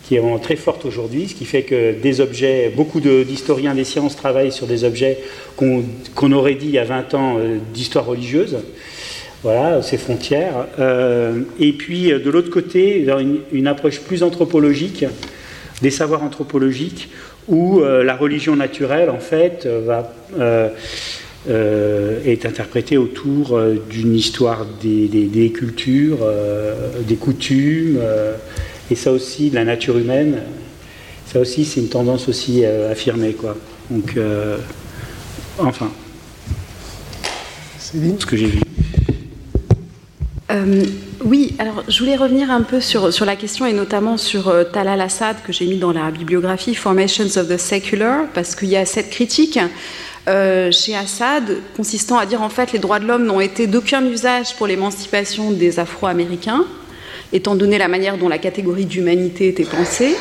qui 0.09 0.15
est 0.15 0.21
vraiment 0.21 0.39
très 0.39 0.57
forte 0.57 0.87
aujourd'hui, 0.87 1.29
ce 1.29 1.35
qui 1.35 1.45
fait 1.45 1.65
que 1.65 1.93
des 2.01 2.23
objets, 2.23 2.73
beaucoup 2.75 2.99
d'historiens 2.99 3.75
des 3.75 3.85
sciences 3.85 4.17
travaillent 4.17 4.53
sur 4.53 4.67
des 4.67 4.85
objets 4.85 5.19
qu'on 5.57 6.33
aurait 6.33 6.55
dit 6.55 6.65
il 6.65 6.73
y 6.73 6.79
a 6.79 6.85
20 6.85 7.13
ans 7.13 7.37
euh, 7.39 7.59
d'histoire 7.75 8.07
religieuse. 8.07 8.57
Voilà, 9.43 9.83
ces 9.83 9.99
frontières. 9.99 10.67
Euh, 10.79 11.43
et 11.61 11.75
puis, 11.75 12.09
de 12.09 12.31
l'autre 12.31 12.49
côté, 12.51 13.07
une, 13.53 13.67
approche 13.67 14.01
plus 14.01 14.23
anthropologique, 14.23 15.05
des 15.83 15.91
savoirs 15.91 16.23
anthropologiques, 16.23 17.11
où 17.49 17.81
la 17.81 18.15
religion 18.17 18.57
naturelle, 18.57 19.11
en 19.11 19.21
fait, 19.21 19.67
va 19.67 20.13
euh, 21.49 22.21
est 22.27 22.45
interprété 22.45 22.99
autour 22.99 23.57
euh, 23.57 23.77
d'une 23.89 24.15
histoire 24.15 24.67
des, 24.83 25.53
cultures, 25.55 26.19
euh, 26.23 26.91
des 27.07 27.15
coutumes, 27.15 28.01
et 28.91 28.95
ça 28.95 29.13
aussi, 29.13 29.49
de 29.49 29.55
la 29.55 29.65
nature 29.65 29.97
humaine. 29.97 30.41
Ça 31.27 31.41
aussi, 31.41 31.65
c'est 31.65 31.81
une 31.81 31.89
tendance 31.89 32.29
aussi 32.29 32.65
affirmée, 32.65 33.33
quoi. 33.33 33.57
Donc, 33.91 34.19
enfin, 35.59 35.91
ce 37.79 38.27
que 38.27 38.37
j'ai 38.37 38.47
vu. 38.47 38.68
Oui, 41.25 41.55
alors 41.59 41.85
je 41.89 41.99
voulais 41.99 42.17
revenir 42.17 42.51
un 42.51 42.63
peu 42.63 42.81
sur, 42.81 43.13
sur 43.13 43.27
la 43.27 43.37
question 43.37 43.67
et 43.67 43.73
notamment 43.73 44.17
sur 44.17 44.53
Talal 44.73 45.01
Assad 45.01 45.37
que 45.47 45.53
j'ai 45.53 45.67
mis 45.67 45.77
dans 45.77 45.93
la 45.93 46.11
bibliographie 46.11 46.75
Formations 46.75 47.37
of 47.37 47.49
the 47.49 47.59
Secular, 47.59 48.27
parce 48.33 48.55
qu'il 48.55 48.69
y 48.69 48.77
a 48.77 48.87
cette 48.87 49.11
critique 49.11 49.59
euh, 50.29 50.71
chez 50.71 50.95
Assad, 50.95 51.57
consistant 51.75 52.19
à 52.19 52.27
dire 52.27 52.43
en 52.43 52.51
fait 52.51 52.73
les 52.73 52.79
droits 52.79 52.99
de 52.99 53.07
l'homme 53.07 53.25
n'ont 53.25 53.41
été 53.41 53.67
d'aucun 53.67 54.05
usage 54.05 54.55
pour 54.57 54.67
l'émancipation 54.67 55.53
des 55.53 55.79
Afro-Américains, 55.79 56.67
étant 57.33 57.55
donné 57.55 57.79
la 57.79 57.89
manière 57.89 58.19
dont 58.19 58.29
la 58.29 58.37
catégorie 58.37 58.85
d'humanité 58.85 59.49
était 59.49 59.65
pensée. 59.65 60.15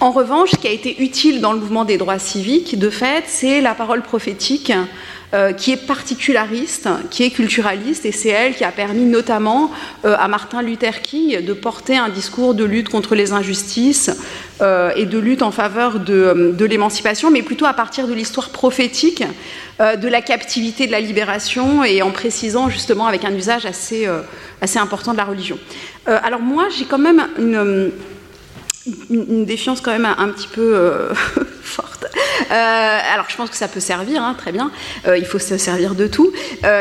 En 0.00 0.10
revanche, 0.10 0.52
ce 0.52 0.56
qui 0.56 0.68
a 0.68 0.70
été 0.70 1.02
utile 1.02 1.42
dans 1.42 1.52
le 1.52 1.58
mouvement 1.58 1.84
des 1.84 1.98
droits 1.98 2.18
civiques, 2.18 2.78
de 2.78 2.88
fait, 2.88 3.24
c'est 3.26 3.60
la 3.60 3.74
parole 3.74 4.02
prophétique 4.02 4.72
euh, 5.34 5.52
qui 5.52 5.72
est 5.72 5.86
particulariste, 5.86 6.88
qui 7.10 7.22
est 7.24 7.30
culturaliste, 7.30 8.04
et 8.04 8.12
c'est 8.12 8.28
elle 8.28 8.54
qui 8.54 8.64
a 8.64 8.70
permis 8.70 9.04
notamment 9.04 9.70
euh, 10.04 10.14
à 10.18 10.28
Martin 10.28 10.62
Luther 10.62 11.00
King 11.02 11.44
de 11.44 11.52
porter 11.52 11.96
un 11.96 12.08
discours 12.08 12.54
de 12.54 12.64
lutte 12.64 12.88
contre 12.88 13.14
les 13.14 13.32
injustices 13.32 14.10
euh, 14.60 14.92
et 14.94 15.06
de 15.06 15.18
lutte 15.18 15.42
en 15.42 15.50
faveur 15.50 16.00
de, 16.00 16.54
de 16.56 16.64
l'émancipation, 16.64 17.30
mais 17.30 17.42
plutôt 17.42 17.66
à 17.66 17.72
partir 17.72 18.06
de 18.06 18.12
l'histoire 18.12 18.50
prophétique 18.50 19.24
de 19.80 20.06
la 20.06 20.22
captivité, 20.22 20.86
de 20.86 20.92
la 20.92 21.00
libération, 21.00 21.82
et 21.82 22.02
en 22.02 22.12
précisant 22.12 22.68
justement 22.68 23.06
avec 23.06 23.24
un 23.24 23.34
usage 23.34 23.66
assez, 23.66 24.06
assez 24.60 24.78
important 24.78 25.10
de 25.10 25.16
la 25.16 25.24
religion. 25.24 25.58
alors 26.06 26.38
moi, 26.38 26.68
j'ai 26.68 26.84
quand 26.84 26.98
même 26.98 27.26
une 29.10 29.44
défiance 29.44 29.80
quand 29.80 29.92
même 29.92 30.04
un, 30.06 30.28
petit 30.28 30.48
peu 30.48 30.74
euh, 30.74 31.08
Euh, 32.04 32.98
alors 33.12 33.26
je 33.28 33.36
pense 33.36 33.50
que 33.50 33.56
ça 33.56 33.68
peut 33.68 33.80
servir, 33.80 34.22
hein, 34.22 34.34
très 34.36 34.52
bien. 34.52 34.70
Euh, 35.06 35.16
il 35.16 35.26
faut 35.26 35.38
se 35.38 35.56
servir 35.58 35.94
de 35.94 36.06
tout, 36.06 36.32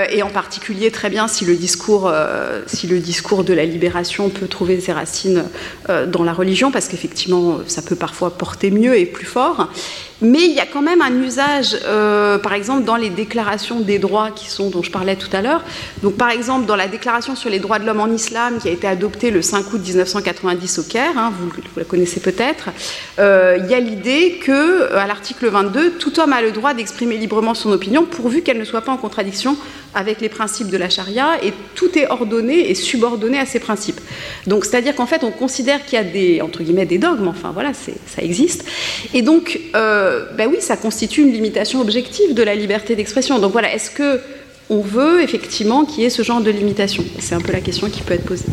et 0.10 0.24
en 0.24 0.30
particulier 0.30 0.92
très 0.92 1.10
bien 1.10 1.28
si 1.28 1.46
le 1.46 1.56
discours 1.56 2.04
de 3.44 3.54
la 3.54 3.66
libération 3.66 4.30
peut 4.30 4.48
trouver 4.48 4.80
ses 4.80 4.94
racines 4.94 5.46
dans 6.08 6.24
la 6.24 6.34
religion, 6.34 6.72
parce 6.72 6.88
qu'effectivement 6.88 7.60
ça 7.68 7.82
peut 7.82 7.96
parfois 7.96 8.38
porter 8.38 8.72
mieux 8.72 8.98
et 8.98 9.06
plus 9.06 9.26
fort. 9.26 9.70
Mais 10.22 10.44
il 10.46 10.52
y 10.52 10.60
a 10.60 10.68
quand 10.68 10.84
même 10.84 11.02
un 11.02 11.22
usage, 11.22 11.78
euh, 11.86 12.38
par 12.38 12.54
exemple, 12.54 12.84
dans 12.84 12.96
les 12.96 13.10
déclarations 13.10 13.80
des 13.80 13.98
droits 13.98 14.30
qui 14.30 14.50
sont, 14.50 14.70
dont 14.70 14.84
je 14.84 14.92
parlais 14.92 15.16
tout 15.16 15.30
à 15.34 15.42
l'heure. 15.42 15.64
Donc, 16.04 16.16
par 16.16 16.30
exemple, 16.30 16.68
dans 16.68 16.76
la 16.76 16.88
déclaration 16.88 17.36
sur 17.36 17.50
les 17.50 17.60
droits 17.60 17.80
de 17.80 17.86
l'homme 17.86 18.02
en 18.02 18.08
islam, 18.08 18.60
qui 18.60 18.68
a 18.68 18.72
été 18.72 18.86
adoptée 18.86 19.32
le 19.32 19.42
5 19.42 19.74
août 19.74 19.82
1990 19.84 20.80
au 20.80 20.84
Caire, 20.84 21.18
hein, 21.18 21.34
vous, 21.40 21.50
la 21.76 21.84
connaissez 21.86 22.20
peut-être, 22.20 22.70
euh, 23.20 23.58
il 23.60 23.72
y 23.72 23.74
a 23.74 23.80
l'idée 23.80 24.40
que, 24.44 24.94
à 24.94 25.08
l'article 25.08 25.48
22, 25.48 25.94
tout 25.94 26.20
homme 26.20 26.34
a 26.34 26.42
le 26.42 26.52
droit 26.52 26.76
d'exprimer 26.76 27.18
librement 27.18 27.56
son 27.56 27.72
opinion, 27.72 28.06
pourvu 28.06 28.44
qu'elle 28.44 28.60
ne 28.60 28.66
soit 28.66 28.82
pas 28.82 28.92
en 28.92 28.98
contradiction 28.98 29.58
avec 29.94 30.22
les 30.22 30.30
principes 30.30 30.70
de 30.70 30.78
la 30.78 30.90
charia, 30.90 31.44
et 31.44 31.52
tout 31.76 31.98
est 31.98 32.08
ordonné 32.08 32.70
et 32.70 32.76
subordonné 32.76 33.40
à 33.40 33.46
ces 33.46 33.60
principes. 33.60 34.00
Donc, 34.48 34.66
c'est-à-dire 34.66 34.96
qu'en 34.96 35.08
fait, 35.08 35.24
on 35.24 35.32
considère 35.32 35.84
qu'il 35.84 35.96
y 35.96 36.02
a 36.02 36.04
des, 36.04 36.42
entre 36.42 36.64
guillemets, 36.64 36.86
des 36.86 36.98
dogmes, 36.98 37.28
enfin 37.28 37.52
voilà, 37.52 37.74
ça 37.74 38.22
existe. 38.22 38.66
Et 39.14 39.22
donc, 39.22 39.60
euh, 39.76 40.11
ben 40.38 40.48
oui, 40.50 40.58
ça 40.60 40.78
constitue 40.78 41.22
une 41.22 41.32
limitation 41.32 41.82
objective 41.82 42.34
de 42.34 42.44
la 42.44 42.56
liberté 42.56 42.96
d'expression. 42.96 43.40
Donc 43.40 43.52
voilà, 43.52 43.74
est-ce 43.74 43.92
que 43.92 44.20
on 44.70 44.82
veut 44.82 45.22
effectivement 45.22 45.86
qu'il 45.86 46.04
y 46.04 46.06
ait 46.06 46.10
ce 46.10 46.24
genre 46.24 46.42
de 46.42 46.52
limitation? 46.52 47.04
C'est 47.20 47.36
un 47.36 47.42
peu 47.42 47.52
la 47.52 47.62
question 47.62 47.90
qui 47.90 48.02
peut 48.02 48.14
être 48.14 48.26
posée. 48.26 48.46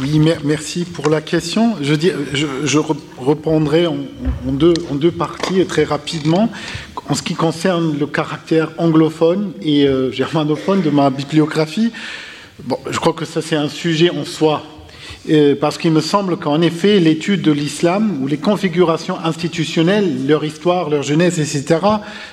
Oui, 0.00 0.18
merci 0.44 0.84
pour 0.84 1.10
la 1.10 1.20
question. 1.20 1.76
Je, 1.82 1.94
je, 2.64 2.78
reprendrai 3.18 3.86
en, 3.86 3.96
deux, 4.46 4.72
en, 4.90 4.94
deux, 4.94 5.10
parties 5.10 5.64
très 5.66 5.84
rapidement. 5.84 6.48
En 7.08 7.14
ce 7.14 7.22
qui 7.22 7.34
concerne 7.34 7.98
le 7.98 8.06
caractère 8.06 8.70
anglophone 8.78 9.52
et 9.60 9.86
euh, 9.86 10.10
germanophone 10.10 10.80
de 10.80 10.90
ma 10.90 11.10
bibliographie, 11.10 11.92
bon, 12.64 12.78
je 12.88 12.98
crois 12.98 13.12
que 13.12 13.26
ça 13.26 13.42
c'est 13.42 13.56
un 13.56 13.68
sujet 13.68 14.10
en 14.10 14.24
soi 14.24 14.62
euh, 14.62 14.79
parce 15.60 15.76
qu'il 15.76 15.92
me 15.92 16.00
semble 16.00 16.38
qu'en 16.38 16.62
effet, 16.62 16.98
l'étude 16.98 17.42
de 17.42 17.52
l'islam, 17.52 18.22
ou 18.22 18.26
les 18.26 18.38
configurations 18.38 19.18
institutionnelles, 19.22 20.26
leur 20.26 20.44
histoire, 20.44 20.88
leur 20.88 21.02
jeunesse, 21.02 21.38
etc., 21.38 21.80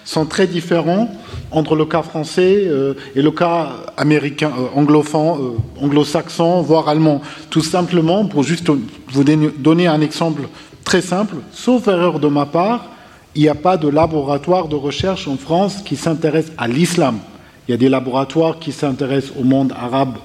sont 0.06 0.26
très 0.26 0.48
différents 0.48 1.10
entre 1.52 1.76
le 1.76 1.86
cas 1.86 2.02
français 2.02 2.64
euh, 2.66 2.94
et 3.16 3.22
le 3.22 3.32
cas 3.32 3.76
euh, 4.00 4.68
anglophone, 4.74 5.58
anglo-saxon, 5.82 6.62
voire 6.62 6.88
allemand. 6.88 7.22
Tout 7.50 7.62
simplement, 7.62 8.26
pour 8.26 8.44
juste 8.44 8.70
vous 8.70 9.24
donner 9.24 9.88
un 9.88 10.02
exemple 10.02 10.44
très 10.86 11.02
simple, 11.02 11.36
sauf 11.52 11.88
erreur 11.88 12.20
de 12.20 12.28
ma 12.28 12.46
part, 12.46 12.86
il 13.36 13.42
n'y 13.42 13.50
a 13.50 13.56
pas 13.56 13.78
de 13.78 13.90
laboratoire 13.90 14.68
de 14.68 14.76
recherche 14.76 15.28
en 15.28 15.38
France 15.38 15.82
qui 15.86 15.96
s'intéresse 15.96 16.52
à 16.58 16.68
l'islam. 16.68 17.20
Il 17.68 17.72
y 17.72 17.74
a 17.74 17.78
des 17.78 17.90
laboratoires 17.90 18.60
qui 18.60 18.72
s'intéressent 18.72 19.34
au 19.38 19.44
monde 19.44 19.74
arabe 19.78 20.18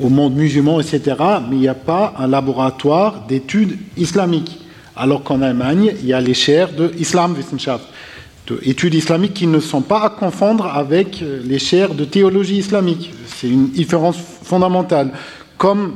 au 0.00 0.08
monde 0.08 0.34
musulman, 0.34 0.80
etc. 0.80 1.16
Mais 1.48 1.56
il 1.56 1.60
n'y 1.60 1.68
a 1.68 1.74
pas 1.74 2.14
un 2.18 2.26
laboratoire 2.26 3.24
d'études 3.28 3.78
islamiques. 3.96 4.58
Alors 4.96 5.22
qu'en 5.22 5.42
Allemagne, 5.42 5.94
il 6.00 6.06
y 6.06 6.12
a 6.12 6.20
les 6.20 6.34
chaires 6.34 6.72
de 6.72 6.92
Islamwissenschaft, 6.98 7.84
d'études 8.64 8.94
islamiques 8.94 9.34
qui 9.34 9.46
ne 9.46 9.60
sont 9.60 9.80
pas 9.80 10.02
à 10.02 10.10
confondre 10.10 10.66
avec 10.66 11.22
euh, 11.22 11.40
les 11.44 11.58
chaires 11.58 11.94
de 11.94 12.04
théologie 12.04 12.56
islamique. 12.56 13.12
C'est 13.26 13.48
une 13.48 13.70
différence 13.70 14.16
fondamentale. 14.42 15.12
Comme 15.56 15.94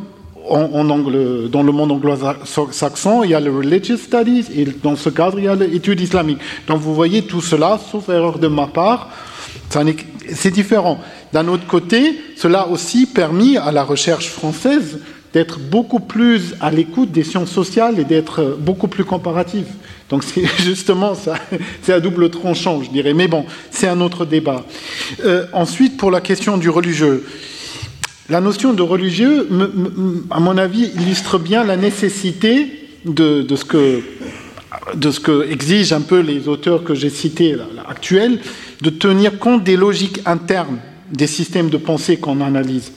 en, 0.48 0.84
dans 0.84 1.62
le 1.62 1.72
monde 1.72 1.92
anglo-saxon, 1.92 3.24
il 3.24 3.30
y 3.30 3.34
a 3.34 3.40
le 3.40 3.50
religious 3.50 3.98
studies 3.98 4.46
et 4.54 4.64
dans 4.82 4.96
ce 4.96 5.10
cadre, 5.10 5.38
il 5.38 5.44
y 5.44 5.48
a 5.48 5.54
l'étude 5.54 6.00
islamique. 6.00 6.38
Donc 6.66 6.80
vous 6.80 6.94
voyez 6.94 7.22
tout 7.22 7.40
cela, 7.40 7.78
sauf 7.90 8.08
erreur 8.08 8.38
de 8.38 8.46
ma 8.46 8.66
part, 8.66 9.10
c'est 10.32 10.50
différent. 10.50 11.00
D'un 11.33 11.49
autre 11.49 11.66
côté, 11.66 12.18
cela 12.37 12.62
a 12.62 12.66
aussi 12.68 13.06
permis 13.06 13.56
à 13.56 13.73
la 13.73 13.85
recherche 13.85 14.28
française 14.28 14.99
d'être 15.33 15.59
beaucoup 15.59 16.00
plus 16.00 16.54
à 16.61 16.71
l'écoute 16.71 17.12
des 17.12 17.25
sciences 17.25 17.50
sociales 17.50 17.99
et 17.99 18.04
d'être 18.04 18.56
beaucoup 18.59 18.88
plus 18.88 19.04
comparative. 19.04 19.66
Donc 20.09 20.25
c'est 20.25 20.47
justement 20.64 21.14
ça, 21.14 21.35
c'est 21.83 21.92
à 21.92 22.00
double 22.00 22.30
tranchant, 22.30 22.83
je 22.83 22.90
dirais. 22.90 23.12
Mais 23.12 23.28
bon, 23.28 23.45
c'est 23.71 23.88
un 23.88 24.00
autre 24.00 24.25
débat. 24.25 24.64
Euh, 25.25 25.47
ensuite, 25.52 25.99
pour 25.99 26.11
la 26.11 26.21
question 26.21 26.56
du 26.56 26.71
religieux, 26.71 27.26
la 28.28 28.40
notion 28.40 28.73
de 28.73 28.83
religieux, 28.83 29.49
à 30.30 30.40
mon 30.40 30.56
avis, 30.56 30.90
illustre 30.97 31.38
bien 31.38 31.64
la 31.64 31.76
nécessité 31.76 32.88
de, 33.04 33.42
de 33.42 33.56
ce 33.56 33.64
que 33.64 34.02
de 34.95 35.11
ce 35.11 35.21
que 35.21 35.50
exigent 35.50 35.95
un 35.95 36.00
peu 36.00 36.21
les 36.21 36.49
auteurs 36.49 36.83
que 36.83 36.95
j'ai 36.95 37.11
cités 37.11 37.56
actuels, 37.88 38.40
de 38.83 38.90
tenir 38.90 39.38
compte 39.38 39.64
des 39.64 39.76
logiques 39.76 40.21
internes 40.26 40.78
des 41.12 41.26
systèmes 41.26 41.70
de 41.70 41.76
pensée 41.76 42.16
qu'on 42.16 42.40
analyse. 42.40 42.92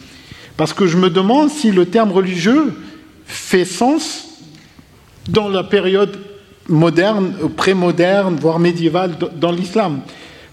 Parce 0.58 0.74
que 0.74 0.88
je 0.88 0.98
me 0.98 1.10
demande 1.10 1.50
si 1.50 1.72
le 1.72 1.86
terme 1.86 2.12
religieux 2.12 2.74
fait 3.26 3.66
sens 3.66 4.28
dans 5.28 5.48
la 5.48 5.64
période 5.64 6.20
moderne, 6.68 7.34
pré-moderne, 7.56 8.38
voire 8.40 8.60
médiévale 8.60 9.18
dans 9.36 9.52
l'islam. 9.52 10.02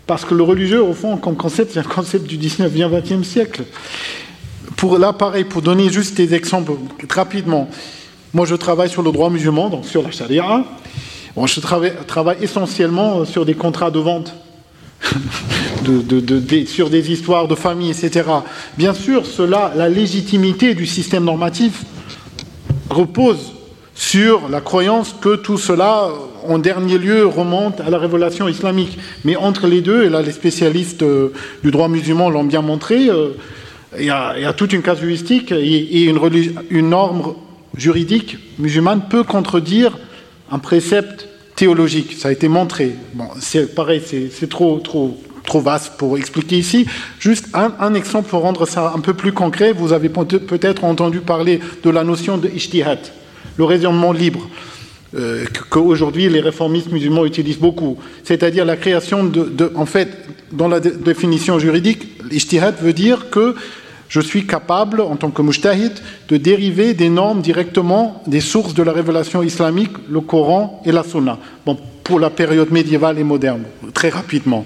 Parce 0.07 0.25
que 0.25 0.35
le 0.35 0.43
religieux, 0.43 0.83
au 0.83 0.93
fond, 0.93 1.17
comme 1.17 1.37
concept, 1.37 1.73
c'est 1.73 1.81
un 1.81 1.83
concept 1.83 2.27
du 2.27 2.39
19e, 2.39 2.89
20e 2.89 3.25
siècle. 3.25 3.65
Pour 4.77 4.99
là, 4.99 5.13
pareil, 5.13 5.45
pour 5.45 5.63
donner 5.63 5.91
juste 5.91 6.17
des 6.17 6.35
exemples 6.35 6.73
rapidement. 7.11 7.69
Moi, 8.33 8.47
je 8.47 8.55
travaille 8.55 8.91
sur 8.91 9.03
le 9.03 9.11
droit 9.11 9.31
musulman, 9.31 9.71
donc 9.71 9.87
sur 9.87 10.03
la 10.03 10.11
charia. 10.11 10.65
Bon, 11.35 11.47
je 11.47 11.59
travaille, 11.61 11.95
travaille 12.07 12.37
essentiellement 12.43 13.25
sur 13.25 13.45
des 13.45 13.55
contrats 13.55 13.91
de 13.91 13.99
vente 13.99 14.35
sur 16.67 16.91
des 16.91 17.13
histoires 17.13 17.49
de 17.49 17.55
famille, 17.55 17.91
etc. 17.91 18.25
Bien 18.77 18.95
sûr, 18.95 19.27
cela, 19.27 19.73
la 19.77 19.89
légitimité 19.89 20.75
du 20.75 20.87
système 20.87 21.25
normatif 21.25 21.85
repose 22.91 23.53
sur 23.95 24.49
la 24.49 24.61
croyance 24.61 25.15
que 25.21 25.37
tout 25.37 25.59
cela, 25.59 26.11
en 26.47 26.59
dernier 26.59 26.99
lieu, 26.99 27.27
remonte 27.27 27.81
à 27.81 27.89
la 27.91 27.99
révélation 27.99 28.47
islamique. 28.47 28.99
Mais 29.25 29.37
entre 29.37 29.67
les 29.67 29.81
deux, 29.81 30.05
et 30.05 30.09
là 30.11 30.23
les 30.23 30.33
spécialistes 30.33 31.03
euh, 31.03 31.33
du 31.65 31.71
droit 31.71 31.89
musulman 31.89 32.29
l'ont 32.29 32.45
bien 32.45 32.63
montré, 32.63 33.09
euh, 33.09 33.31
il 33.99 34.05
y, 34.05 34.11
a, 34.11 34.53
toute 34.53 34.75
une 34.75 34.83
casuistique 34.83 35.53
et, 35.53 36.05
une, 36.05 36.21
une 36.69 36.91
norme 36.91 37.35
juridique 37.77 38.37
musulmane 38.59 39.09
peut 39.09 39.23
contredire 39.23 39.97
un 40.51 40.59
précepte 40.59 41.29
théologique. 41.57 42.15
Ça 42.19 42.29
a 42.29 42.33
été 42.33 42.49
montré. 42.49 42.95
Bon, 43.15 43.29
c'est 43.41 43.75
pareil, 43.75 44.03
c'est 44.07 44.49
trop, 44.49 44.79
trop, 44.79 45.19
trop 45.45 45.61
vaste 45.61 45.95
pour 45.97 46.19
expliquer 46.19 46.59
ici. 46.59 46.87
Juste 47.19 47.47
un, 47.55 47.95
exemple 47.95 48.29
pour 48.29 48.43
rendre 48.43 48.67
ça 48.67 48.93
un 48.95 49.01
peu 49.01 49.15
plus 49.15 49.33
concret. 49.33 49.73
Vous 49.73 49.93
avez 49.93 50.11
peut-être 50.11 50.85
entendu 50.85 51.21
parler 51.21 51.61
de 51.83 51.91
la 51.91 52.05
notion 52.05 52.37
de 52.37 52.49
ijtihad, 52.49 53.01
le 53.57 53.65
raisonnement 53.65 54.13
libre. 54.13 54.49
Euh, 55.15 55.47
qu'aujourd'hui 55.71 56.29
les 56.29 56.41
réformistes 56.41 56.91
musulmans 56.91 57.25
utilisent 57.25 57.61
beaucoup, 57.61 57.97
c'est-à-dire 58.25 58.65
la 58.65 58.77
création 58.77 59.25
de, 59.25 59.73
en 59.77 59.87
fait, 59.87 60.09
dans 60.53 60.69
la 60.69 60.81
définition 60.81 61.59
juridique, 61.59 62.21
l'ijtihad 62.31 62.75
veut 62.83 62.93
dire 62.93 63.31
que 63.31 63.55
je 64.09 64.21
suis 64.21 64.47
capable, 64.47 65.01
en 65.01 65.17
tant 65.17 65.31
que 65.31 65.43
mujtahid, 65.43 65.93
de 66.29 66.37
dériver 66.37 66.95
des 66.95 67.09
normes 67.09 67.41
directement 67.41 68.23
des 68.27 68.41
sources 68.41 68.75
de 68.75 68.83
la 68.83 68.93
révélation 68.93 69.43
islamique, 69.43 69.93
le 70.09 70.21
Coran 70.21 70.83
et 70.85 70.93
la 70.93 71.03
Sunna. 71.03 71.39
Bon, 71.65 71.77
pour 72.05 72.21
la 72.21 72.31
période 72.31 72.71
médiévale 72.71 73.19
et 73.19 73.25
moderne, 73.25 73.65
très 73.93 74.11
rapidement. 74.11 74.65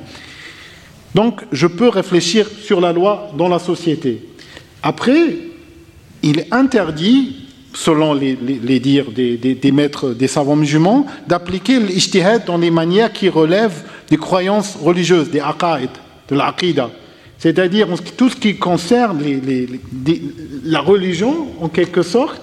Donc, 1.14 1.40
je 1.50 1.66
peux 1.66 1.88
réfléchir 1.88 2.47
sur 2.49 2.80
la 2.80 2.92
loi 2.92 3.30
dans 3.37 3.49
la 3.49 3.59
société. 3.59 4.23
Après, 4.82 5.37
il 6.23 6.38
est 6.38 6.52
interdit, 6.52 7.37
selon 7.75 8.14
les, 8.14 8.35
dires 8.80 9.11
des, 9.11 9.73
maîtres 9.73 10.11
des 10.11 10.28
savants 10.28 10.56
musulmans, 10.56 11.06
d'appliquer 11.26 11.80
l'ijtihad 11.80 12.44
dans 12.44 12.59
des 12.59 12.70
manières 12.70 13.12
qui 13.12 13.28
relèvent 13.28 13.85
des 14.09 14.16
croyances 14.16 14.76
religieuses, 14.76 15.30
des 15.30 15.40
aqaid, 15.40 15.90
de 16.28 16.37
l'aqida. 16.37 16.90
C'est-à-dire 17.40 17.88
tout 18.18 18.28
ce 18.28 18.37
qui 18.37 18.56
concerne 18.56 19.18
la 20.64 20.80
religion, 20.80 21.49
en 21.61 21.68
quelque 21.68 22.02
sorte, 22.02 22.42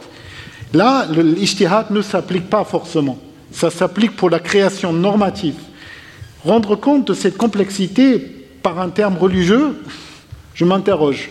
là, 0.73 1.05
l'ijtihad 1.11 1.91
ne 1.91 2.01
s'applique 2.01 2.49
pas 2.49 2.63
forcément. 2.63 3.19
Ça 3.51 3.69
s'applique 3.69 4.15
pour 4.15 4.31
la 4.31 4.39
création 4.39 4.91
normative. 4.91 5.53
Rendre 6.43 6.75
compte 6.75 7.07
de 7.07 7.13
cette 7.13 7.37
complexité 7.37 8.17
par 8.63 8.79
un 8.79 8.89
terme 8.89 9.17
religieux, 9.17 9.75
je 10.55 10.65
m'interroge. 10.65 11.29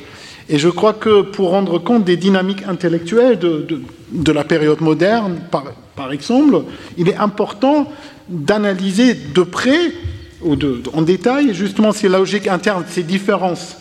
Et 0.48 0.58
je 0.58 0.68
crois 0.68 0.92
que 0.92 1.22
pour 1.22 1.50
rendre 1.50 1.80
compte 1.80 2.04
des 2.04 2.16
dynamiques 2.16 2.62
intellectuelles 2.68 3.40
de, 3.40 4.32
la 4.32 4.44
période 4.44 4.80
moderne, 4.80 5.40
par, 5.50 6.12
exemple, 6.12 6.62
il 6.96 7.08
est 7.08 7.16
important 7.16 7.90
d'analyser 8.28 9.14
de 9.14 9.42
près 9.42 9.90
de, 10.54 10.82
en 10.92 11.02
détail 11.02 11.54
justement 11.54 11.92
ces 11.92 12.08
logiques 12.08 12.46
internes, 12.46 12.84
ces 12.88 13.02
différences. 13.02 13.76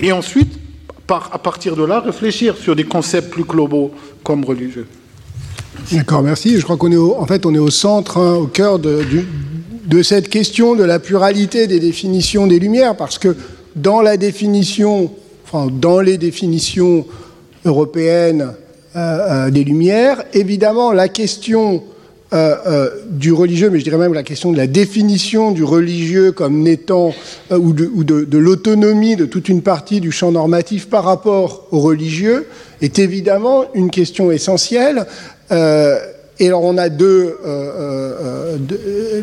Et 0.00 0.12
ensuite, 0.12 0.58
par, 1.06 1.30
à 1.32 1.38
partir 1.38 1.74
de 1.74 1.84
là, 1.84 2.00
réfléchir 2.00 2.56
sur 2.56 2.76
des 2.76 2.84
concepts 2.84 3.30
plus 3.30 3.44
globaux 3.44 3.92
comme 4.22 4.44
religieux. 4.44 4.86
D'accord, 5.92 6.22
merci. 6.22 6.58
Je 6.58 6.62
crois 6.62 6.76
qu'on 6.76 6.92
est 6.92 6.96
au, 6.96 7.16
en 7.18 7.26
fait 7.26 7.46
on 7.46 7.54
est 7.54 7.58
au 7.58 7.70
centre, 7.70 8.18
hein, 8.18 8.34
au 8.34 8.46
cœur 8.46 8.78
de, 8.78 9.02
cette 10.02 10.28
question 10.28 10.74
de 10.74 10.84
la 10.84 10.98
pluralité 10.98 11.66
des 11.66 11.80
définitions 11.80 12.46
des 12.46 12.58
Lumières, 12.58 12.96
parce 12.96 13.18
que 13.18 13.34
dans 13.74 14.02
la 14.02 14.16
définition, 14.16 15.10
enfin 15.44 15.68
dans 15.72 16.00
les 16.00 16.18
définitions 16.18 17.06
européennes 17.64 18.52
euh, 18.96 19.46
euh, 19.46 19.50
des 19.50 19.64
Lumières, 19.64 20.22
évidemment 20.34 20.92
la 20.92 21.08
question 21.08 21.82
euh, 22.34 22.56
euh, 22.66 22.90
du 23.08 23.32
religieux, 23.32 23.70
mais 23.70 23.78
je 23.78 23.84
dirais 23.84 23.96
même 23.96 24.12
la 24.12 24.22
question 24.22 24.52
de 24.52 24.58
la 24.58 24.66
définition 24.66 25.50
du 25.50 25.64
religieux 25.64 26.30
comme 26.30 26.60
n'étant, 26.60 27.14
euh, 27.50 27.56
ou 27.56 27.72
de, 27.72 28.36
l'autonomie 28.36 29.16
de 29.16 29.24
toute 29.24 29.48
une 29.48 29.62
partie 29.62 30.00
du 30.00 30.12
champ 30.12 30.30
normatif 30.30 30.90
par 30.90 31.04
rapport 31.04 31.66
au 31.70 31.80
religieux, 31.80 32.46
est 32.82 32.98
évidemment 32.98 33.64
une 33.72 33.90
question 33.90 34.30
essentielle. 34.30 35.06
et 35.50 36.46
alors 36.46 36.64
on 36.64 36.76
a 36.76 36.90
deux, 36.90 37.38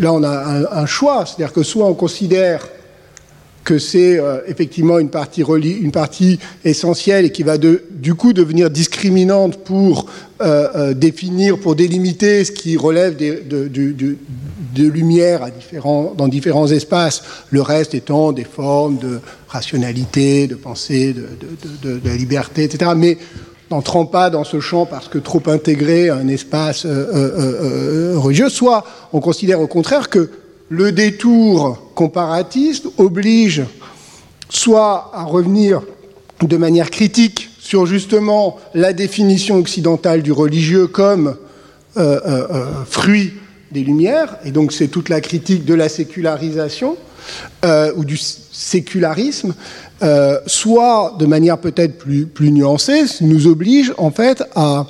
là 0.01 0.11
on 0.11 0.23
a 0.23 0.29
un, 0.29 0.65
un 0.65 0.85
choix, 0.87 1.25
c'est-à-dire 1.27 1.53
que 1.53 1.61
soit 1.61 1.85
on 1.85 1.93
considère 1.93 2.67
que 3.65 3.79
c'est 3.79 4.17
euh, 4.17 4.39
effectivement 4.47 4.99
une 4.99 5.09
partie, 5.09 5.41
une 5.41 5.91
partie 5.91 6.39
essentielle 6.63 7.25
et 7.25 7.31
qui 7.31 7.43
va 7.43 7.57
de, 7.57 7.83
du 7.91 8.13
coup 8.13 8.31
devenir 8.31 8.69
discriminante 8.69 9.57
pour 9.57 10.05
euh, 10.41 10.67
euh, 10.75 10.93
définir, 10.93 11.57
pour 11.59 11.75
délimiter 11.75 12.45
ce 12.45 12.51
qui 12.51 12.77
relève 12.77 13.17
de, 13.17 13.41
de, 13.47 14.17
lumière 14.87 15.41
à 15.41 15.49
différents, 15.49 16.13
dans 16.15 16.27
différents 16.27 16.67
espaces, 16.67 17.23
le 17.49 17.61
reste 17.61 17.95
étant 17.95 18.33
des 18.33 18.43
formes 18.43 18.97
de 18.97 19.19
rationalité, 19.47 20.47
de 20.47 20.55
pensée, 20.55 21.13
de, 21.13 21.99
la 22.03 22.15
liberté, 22.15 22.65
etc. 22.65 22.91
Mais 22.95 23.17
n'entrant 23.71 24.05
pas 24.05 24.29
dans 24.29 24.43
ce 24.43 24.59
champ 24.59 24.85
parce 24.85 25.07
que 25.07 25.17
trop 25.17 25.41
intégré 25.47 26.09
à 26.09 26.17
un 26.17 26.27
espace 26.27 26.85
religieux, 26.85 28.49
soit 28.49 28.83
on 29.13 29.21
considère 29.21 29.61
au 29.61 29.67
contraire 29.67 30.09
que 30.09 30.29
le 30.69 30.91
détour 30.91 31.91
comparatiste 31.93 32.87
oblige 32.97 33.63
soit 34.49 35.11
à 35.13 35.23
revenir 35.23 35.81
de 36.41 36.57
manière 36.57 36.89
critique 36.89 37.49
sur 37.59 37.85
justement 37.85 38.57
la 38.73 38.93
définition 38.93 39.57
occidentale 39.57 40.21
du 40.21 40.31
religieux 40.31 40.87
comme 40.87 41.37
euh, 41.97 42.19
euh, 42.25 42.47
euh, 42.51 42.65
fruit 42.85 43.33
des 43.71 43.81
Lumières, 43.81 44.37
et 44.45 44.51
donc 44.51 44.71
c'est 44.71 44.87
toute 44.87 45.09
la 45.09 45.21
critique 45.21 45.65
de 45.65 45.73
la 45.73 45.89
sécularisation 45.89 46.97
ou 47.97 48.05
du 48.05 48.17
sécularisme, 48.17 49.55
soit 50.45 51.15
de 51.19 51.25
manière 51.25 51.57
peut-être 51.57 51.97
plus, 51.97 52.27
plus 52.27 52.51
nuancée, 52.51 53.05
nous 53.21 53.47
oblige 53.47 53.91
en 53.97 54.11
fait 54.11 54.43
à 54.55 54.85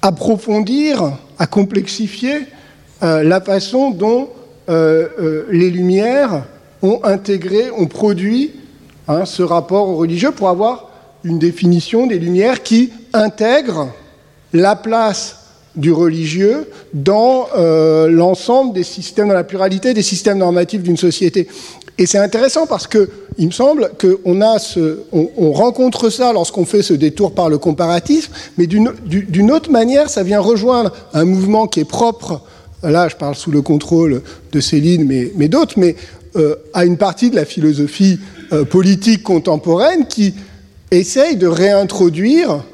approfondir, 0.00 1.12
à 1.38 1.46
complexifier 1.46 2.46
la 3.02 3.40
façon 3.42 3.90
dont 3.90 4.30
les 4.70 5.70
Lumières 5.70 6.44
ont 6.82 7.00
intégré, 7.02 7.70
ont 7.76 7.86
produit 7.86 8.52
hein, 9.08 9.24
ce 9.24 9.42
rapport 9.42 9.88
au 9.88 9.96
religieux 9.96 10.30
pour 10.30 10.48
avoir 10.48 10.90
une 11.24 11.38
définition 11.38 12.06
des 12.06 12.18
Lumières 12.18 12.62
qui 12.62 12.92
intègre 13.12 13.88
la 14.52 14.76
place 14.76 15.36
du 15.76 15.92
religieux 15.92 16.68
dans 16.92 17.46
euh, 17.56 18.08
l'ensemble 18.08 18.72
des 18.72 18.82
systèmes, 18.82 19.28
dans 19.28 19.34
la 19.34 19.44
pluralité 19.44 19.94
des 19.94 20.02
systèmes 20.02 20.38
normatifs 20.38 20.82
d'une 20.82 20.96
société. 20.96 21.46
Et 21.98 22.06
c'est 22.06 22.18
intéressant 22.18 22.66
parce 22.66 22.86
que 22.86 23.10
il 23.38 23.46
me 23.46 23.52
semble 23.52 23.90
qu'on 24.00 24.42
a 24.42 24.56
on, 25.12 25.52
rencontre 25.52 26.10
ça 26.10 26.32
lorsqu'on 26.32 26.64
fait 26.64 26.82
ce 26.82 26.94
détour 26.94 27.32
par 27.32 27.48
le 27.48 27.58
comparatisme, 27.58 28.32
mais 28.58 28.66
d'une 28.66 29.50
autre 29.50 29.70
manière, 29.70 30.10
ça 30.10 30.22
vient 30.22 30.40
rejoindre 30.40 30.92
un 31.14 31.24
mouvement 31.24 31.66
qui 31.66 31.80
est 31.80 31.84
propre 31.84 32.42
là 32.82 33.08
je 33.08 33.16
parle 33.16 33.34
sous 33.34 33.50
le 33.50 33.62
contrôle 33.62 34.22
de 34.52 34.60
Céline, 34.60 35.04
mais, 35.34 35.48
d'autres, 35.48 35.74
mais 35.76 35.96
euh, 36.36 36.56
à 36.72 36.84
une 36.84 36.96
partie 36.96 37.30
de 37.30 37.36
la 37.36 37.44
philosophie 37.44 38.20
euh, 38.52 38.64
politique 38.64 39.22
contemporaine 39.22 40.06
qui 40.06 40.34
essaye 40.90 41.36
de 41.36 41.46
réintroduire, 41.46 42.64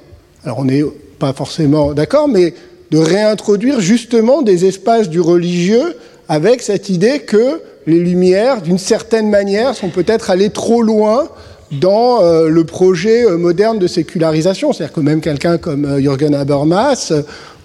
alors 0.45 0.59
on 0.61 0.65
n'est 0.65 0.85
pas 1.19 1.33
forcément 1.33 1.93
d'accord, 1.93 2.29
mais 2.29 2.55
de 2.91 2.99
réintroduire 2.99 3.81
justement 3.81 4.43
des 4.43 4.65
espaces 4.65 5.09
du 5.09 5.21
religieux 5.21 5.97
avec 6.29 6.63
cette 6.63 6.89
idée 6.89 7.21
que 7.21 7.61
les 7.87 7.99
Lumières, 8.01 8.63
d'une 8.63 8.79
certaine 8.79 9.31
manière, 9.31 9.75
sont 9.75 9.91
peut-être 9.91 10.31
allées 10.31 10.51
trop 10.51 10.83
loin 10.83 11.29
dans 11.73 12.23
euh, 12.23 12.49
le 12.49 12.65
projet 12.65 13.29
moderne 13.31 13.79
de 13.79 13.87
sécularisation. 13.87 14.73
C'est-à-dire 14.73 14.95
que 14.95 15.01
même 15.01 15.21
quelqu'un 15.21 15.59
comme 15.59 15.99
Jürgen 15.99 16.35
Habermas 16.35 17.13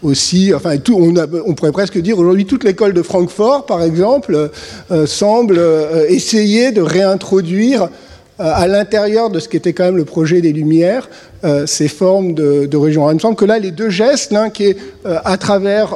aussi, 0.04 0.54
enfin, 0.54 0.76
on, 1.46 1.54
pourrait 1.54 1.72
presque 1.72 1.98
dire 2.00 2.18
aujourd'hui 2.18 2.46
toute 2.46 2.64
l'école 2.64 2.94
de 2.94 3.02
Francfort, 3.02 3.66
par 3.66 3.84
exemple, 3.84 4.50
euh, 4.92 5.06
semble 5.06 5.58
euh, 5.60 6.06
essayer 6.08 6.72
de 6.72 6.82
réintroduire 6.82 7.84
euh, 7.84 7.88
à 8.38 8.68
l'intérieur 8.68 9.30
de 9.30 9.40
ce 9.40 9.48
qui 9.48 9.58
était 9.58 9.74
quand 9.74 9.84
même 9.84 9.98
le 9.98 10.06
projet 10.06 10.42
des 10.42 10.54
Lumières, 10.54 11.10
ces 11.66 11.88
formes 11.88 12.36
de, 12.36 12.68
de 12.68 12.78
religion. 12.78 13.10
il 13.10 13.16
me 13.16 13.20
semble 13.20 13.36
que 13.36 13.46
là, 13.46 13.58
les 13.58 13.72
deux 13.72 13.90
gestes, 13.90 14.32
l'un 14.32 14.52
qui 14.52 14.66
est 14.66 14.78
à 15.06 15.38
travers 15.38 15.96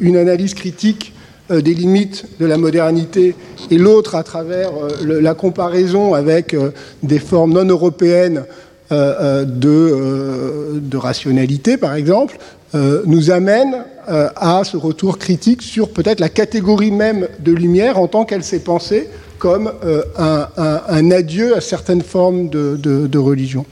une 0.00 0.18
analyse 0.18 0.52
critique 0.52 1.14
des 1.50 1.74
limites 1.74 2.24
de 2.40 2.46
la 2.46 2.58
modernité 2.58 3.34
et 3.70 3.78
l'autre 3.78 4.14
à 4.14 4.22
travers 4.22 4.70
la 5.02 5.34
comparaison 5.34 6.14
avec 6.14 6.56
des 7.02 7.18
formes 7.18 7.52
non 7.52 7.64
européennes 7.64 8.44
de, 8.90 10.96
rationalité, 10.96 11.76
par 11.76 11.94
exemple, 11.94 12.38
euh, 12.74 13.02
nous 13.06 13.30
amène 13.30 13.84
euh, 14.08 14.28
à 14.34 14.62
ce 14.64 14.76
retour 14.76 15.18
critique 15.18 15.62
sur 15.62 15.88
peut-être 15.88 16.20
la 16.20 16.28
catégorie 16.28 16.90
même 16.90 17.28
de 17.38 17.52
lumière 17.52 17.98
en 17.98 18.08
tant 18.08 18.24
qu'elle 18.24 18.42
s'est 18.42 18.58
pensée 18.58 19.08
comme 19.38 19.70
euh, 19.84 20.02
un, 20.18 21.10
adieu 21.10 21.56
à 21.56 21.60
certaines 21.60 22.02
formes 22.02 22.48
de, 22.48 23.18
religion. 23.18 23.64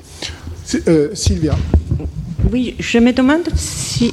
Sylvia. 1.12 1.54
Oui, 2.52 2.76
je 2.78 2.98
me 2.98 3.12
demande 3.12 3.48
si 3.56 4.12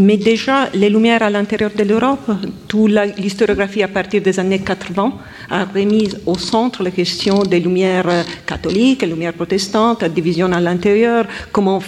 mais 0.00 0.16
déjà, 0.18 0.68
les 0.74 0.90
Lumières 0.90 1.22
à 1.22 1.30
l'intérieur 1.30 1.70
de 1.74 1.84
l'Europe, 1.84 2.30
toute 2.68 2.90
l'historiographie 3.16 3.82
à 3.82 3.88
partir 3.88 4.20
des 4.20 4.38
années 4.38 4.58
80 4.58 5.12
a 5.50 5.64
remis 5.64 6.10
au 6.26 6.36
centre 6.36 6.82
la 6.82 6.90
question 6.90 7.42
des 7.42 7.60
Lumières 7.60 8.24
catholiques, 8.46 9.02
les 9.02 9.08
Lumières 9.08 9.32
protestantes, 9.32 10.02
la 10.02 10.08
division 10.08 10.52
à 10.52 10.60
l'intérieur, 10.60 11.26
comment, 11.52 11.80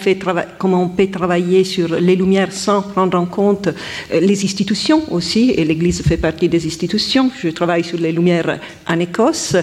on 0.63 0.89
peut 0.89 1.07
travailler 1.09 1.65
sur 1.65 1.89
les 2.01 2.17
Lumières 2.17 2.53
sans 2.53 2.83
prendre 2.83 3.19
en 3.19 3.27
compte 3.27 3.69
euh, 3.69 4.21
les 4.21 4.45
institutions 4.45 5.03
aussi, 5.13 5.51
et 5.51 5.65
l'Église 5.65 6.03
fait 6.03 6.17
partie 6.17 6.49
des 6.49 6.65
institutions. 6.67 7.31
Je 7.43 7.49
travaille 7.49 7.85
sur 7.85 7.99
les 7.99 8.13
Lumières 8.13 8.59
en 8.89 8.99
Écosse, 9.01 9.57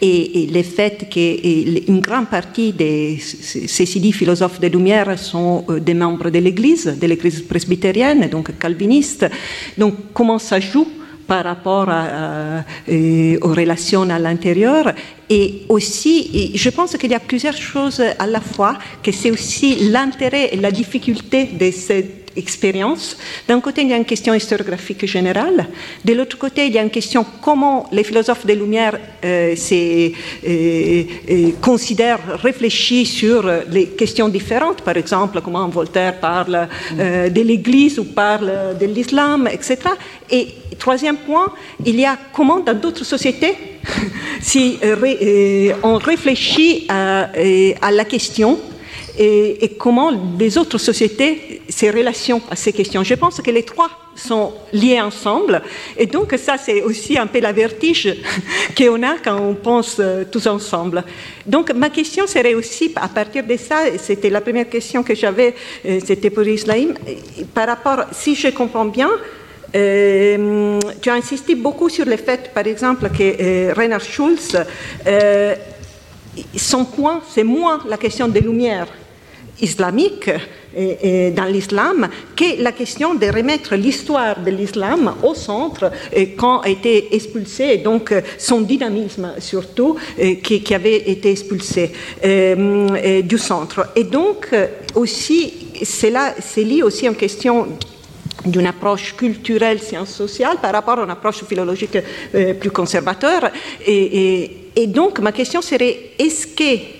et, 0.00 0.48
le 0.52 0.62
fait 0.62 1.08
qu'une 1.10 2.00
grande 2.00 2.28
partie 2.28 2.72
de 2.72 3.16
ces 3.18 3.86
philosophes 3.86 4.60
des 4.60 4.68
Lumières 4.68 5.18
sont 5.18 5.64
euh, 5.68 5.80
des 5.80 5.94
membres 5.94 6.30
de 6.30 6.38
l'Église, 6.38 6.96
de 7.00 7.06
l'Église 7.06 7.42
donc 8.30 8.58
calviniste. 8.58 9.26
Donc 9.78 9.94
comment 10.12 10.38
ça 10.38 10.60
joue 10.60 10.88
par 11.26 11.44
rapport 11.44 11.88
à, 11.88 12.62
aux 12.88 13.54
relations 13.54 14.08
à 14.10 14.18
l'intérieur? 14.18 14.92
Et 15.28 15.62
aussi, 15.68 16.52
je 16.54 16.70
pense 16.70 16.96
qu'il 16.96 17.10
y 17.10 17.14
a 17.14 17.20
plusieurs 17.20 17.56
choses 17.56 18.00
à 18.18 18.26
la 18.26 18.40
fois, 18.40 18.78
que 19.02 19.10
c'est 19.10 19.30
aussi 19.30 19.90
l'intérêt 19.90 20.50
et 20.52 20.56
la 20.56 20.70
difficulté 20.70 21.46
de 21.46 21.70
cette 21.70 22.25
expérience. 22.36 23.16
D'un 23.48 23.60
côté, 23.60 23.82
il 23.82 23.88
y 23.88 23.92
a 23.92 23.96
une 23.96 24.04
question 24.04 24.34
historiographique 24.34 25.06
générale. 25.06 25.66
De 26.04 26.12
l'autre 26.12 26.38
côté, 26.38 26.66
il 26.66 26.72
y 26.74 26.78
a 26.78 26.82
une 26.82 26.90
question 26.90 27.24
comment 27.40 27.88
les 27.92 28.04
philosophes 28.04 28.46
des 28.46 28.54
Lumières 28.54 28.98
euh, 29.24 29.54
euh, 29.72 30.10
euh, 30.48 31.50
considèrent, 31.60 32.38
réfléchissent 32.42 33.12
sur 33.12 33.50
les 33.70 33.86
questions 33.86 34.28
différentes. 34.28 34.82
Par 34.82 34.96
exemple, 34.96 35.40
comment 35.42 35.68
Voltaire 35.68 36.18
parle 36.20 36.68
de 36.96 37.40
l'Église 37.40 37.98
ou 37.98 38.04
parle 38.04 38.76
de 38.80 38.86
l'islam, 38.86 39.48
etc. 39.50 39.78
Et 40.30 40.48
troisième 40.78 41.16
point, 41.16 41.52
il 41.84 41.98
y 41.98 42.04
a 42.04 42.16
comment 42.32 42.60
dans 42.60 42.74
d'autres 42.74 43.04
sociétés, 43.04 43.54
si 44.40 44.78
on 45.82 45.96
réfléchit 45.96 46.86
à 46.88 47.90
la 47.90 48.04
question 48.04 48.58
et, 49.18 49.76
comment 49.78 50.12
les 50.38 50.58
autres 50.58 50.78
sociétés 50.78 51.62
se 51.68 51.86
relationnent 51.86 52.40
à 52.50 52.56
ces 52.56 52.72
questions. 52.72 53.02
Je 53.02 53.14
pense 53.14 53.40
que 53.40 53.50
les 53.50 53.62
trois 53.62 53.90
sont 54.14 54.52
liés 54.72 55.00
ensemble 55.00 55.62
et 55.96 56.06
donc 56.06 56.34
ça 56.38 56.56
c'est 56.56 56.82
aussi 56.82 57.18
un 57.18 57.26
peu 57.26 57.40
la 57.40 57.52
vertige 57.52 58.14
qu'on 58.76 59.02
a 59.02 59.16
quand 59.22 59.38
on 59.38 59.54
pense 59.54 59.96
euh, 60.00 60.24
tous 60.30 60.46
ensemble. 60.46 61.04
Donc 61.44 61.72
ma 61.72 61.90
question 61.90 62.26
serait 62.26 62.54
aussi 62.54 62.92
à 62.96 63.08
partir 63.08 63.44
de 63.44 63.56
ça, 63.56 63.84
c'était 63.98 64.30
la 64.30 64.40
première 64.40 64.68
question 64.68 65.02
que 65.02 65.14
j'avais, 65.14 65.54
euh, 65.84 66.00
c'était 66.04 66.30
pour 66.30 66.46
Islaim, 66.46 66.94
par 67.52 67.66
rapport, 67.68 68.06
si 68.12 68.34
je 68.34 68.48
comprends 68.48 68.86
bien, 68.86 69.10
euh, 69.74 70.80
tu 71.02 71.10
as 71.10 71.14
insisté 71.14 71.54
beaucoup 71.54 71.88
sur 71.88 72.06
le 72.06 72.16
fait, 72.16 72.52
par 72.54 72.66
exemple, 72.66 73.10
que 73.10 73.42
euh, 73.42 73.74
Reinhard 73.74 74.00
Schulz, 74.00 74.56
son 76.56 76.84
point, 76.84 77.20
c'est 77.28 77.44
moins 77.44 77.80
la 77.88 77.96
question 77.96 78.28
des 78.28 78.40
lumières 78.40 78.88
islamique 79.60 80.30
dans 80.76 81.50
l'islam 81.50 82.08
que 82.36 82.62
la 82.62 82.72
question 82.72 83.14
de 83.14 83.26
remettre 83.26 83.76
l'histoire 83.76 84.38
de 84.40 84.50
l'islam 84.50 85.14
au 85.22 85.32
centre 85.32 85.90
quand 86.36 86.60
a 86.60 86.68
été 86.68 87.14
expulsé, 87.14 87.78
donc 87.78 88.12
son 88.36 88.60
dynamisme 88.60 89.32
surtout 89.38 89.96
qui, 90.42 90.74
avait 90.74 91.10
été 91.10 91.30
expulsé 91.30 91.92
euh, 92.24 93.22
du 93.22 93.38
centre. 93.38 93.88
Et 93.96 94.04
donc 94.04 94.48
aussi, 94.94 95.52
c'est 95.82 96.64
lié 96.64 96.82
aussi 96.82 97.08
en 97.08 97.14
question 97.14 97.68
d'une 98.44 98.66
approche 98.66 99.14
culturelle, 99.16 99.80
science 99.80 100.10
sociale 100.10 100.58
par 100.60 100.72
rapport 100.72 100.98
à 100.98 101.04
une 101.04 101.10
approche 101.10 101.44
philologique 101.44 101.98
euh, 102.34 102.54
plus 102.54 102.70
conservateur. 102.70 103.50
Et, 103.86 104.50
donc, 104.88 105.20
ma 105.20 105.32
question 105.32 105.62
serait, 105.62 106.10
est-ce 106.18 106.46
que 106.48 106.95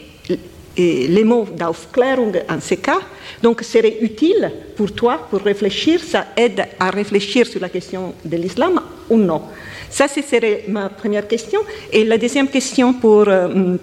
les 0.77 1.25
mots 1.25 1.47
d'Aufklärung 1.57 2.43
en 2.49 2.61
ce 2.61 2.75
cas. 2.75 3.01
Donc, 3.43 3.63
serait 3.63 3.99
utile 4.01 4.51
pour 4.77 4.93
toi 4.93 5.27
pour 5.31 5.41
réfléchir, 5.41 6.01
ça 6.01 6.27
aide 6.37 6.67
à 6.79 6.91
réfléchir 6.91 7.47
sur 7.47 7.61
la 7.61 7.69
question 7.69 8.15
de 8.25 8.37
l'islam 8.37 8.81
ou 9.11 9.17
non 9.17 9.43
Ça, 9.91 10.09
ce 10.09 10.23
serait 10.23 10.65
ma 10.69 10.89
première 10.89 11.27
question. 11.27 11.61
Et 11.93 12.05
la 12.05 12.19
deuxième 12.19 12.49
question 12.49 12.95
pour. 12.95 13.29
Euh, 13.29 13.77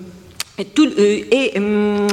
tout, 0.75 0.87
euh, 0.99 1.21
et, 1.31 1.53
euh, 1.57 2.07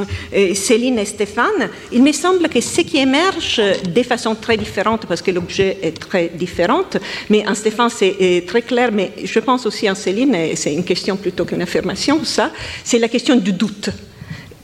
Céline 0.55 0.97
et 0.97 1.05
Stéphane, 1.05 1.69
il 1.91 2.01
me 2.01 2.11
semble 2.11 2.49
que 2.49 2.59
ce 2.59 2.81
qui 2.81 2.97
émerge 2.97 3.61
de 3.87 4.03
façon 4.03 4.33
très 4.33 4.57
différente, 4.57 5.05
parce 5.05 5.21
que 5.21 5.29
l'objet 5.29 5.77
est 5.83 5.99
très 5.99 6.29
différent, 6.33 6.85
mais 7.29 7.47
en 7.47 7.53
Stéphane 7.53 7.91
c'est 7.91 8.43
très 8.47 8.63
clair, 8.63 8.89
mais 8.91 9.11
je 9.23 9.39
pense 9.39 9.67
aussi 9.67 9.87
en 9.87 9.93
Céline, 9.93 10.33
et 10.33 10.55
c'est 10.55 10.73
une 10.73 10.83
question 10.83 11.17
plutôt 11.17 11.45
qu'une 11.45 11.61
affirmation, 11.61 12.23
ça, 12.23 12.51
c'est 12.83 12.97
la 12.97 13.09
question 13.09 13.35
du 13.35 13.53
doute 13.53 13.91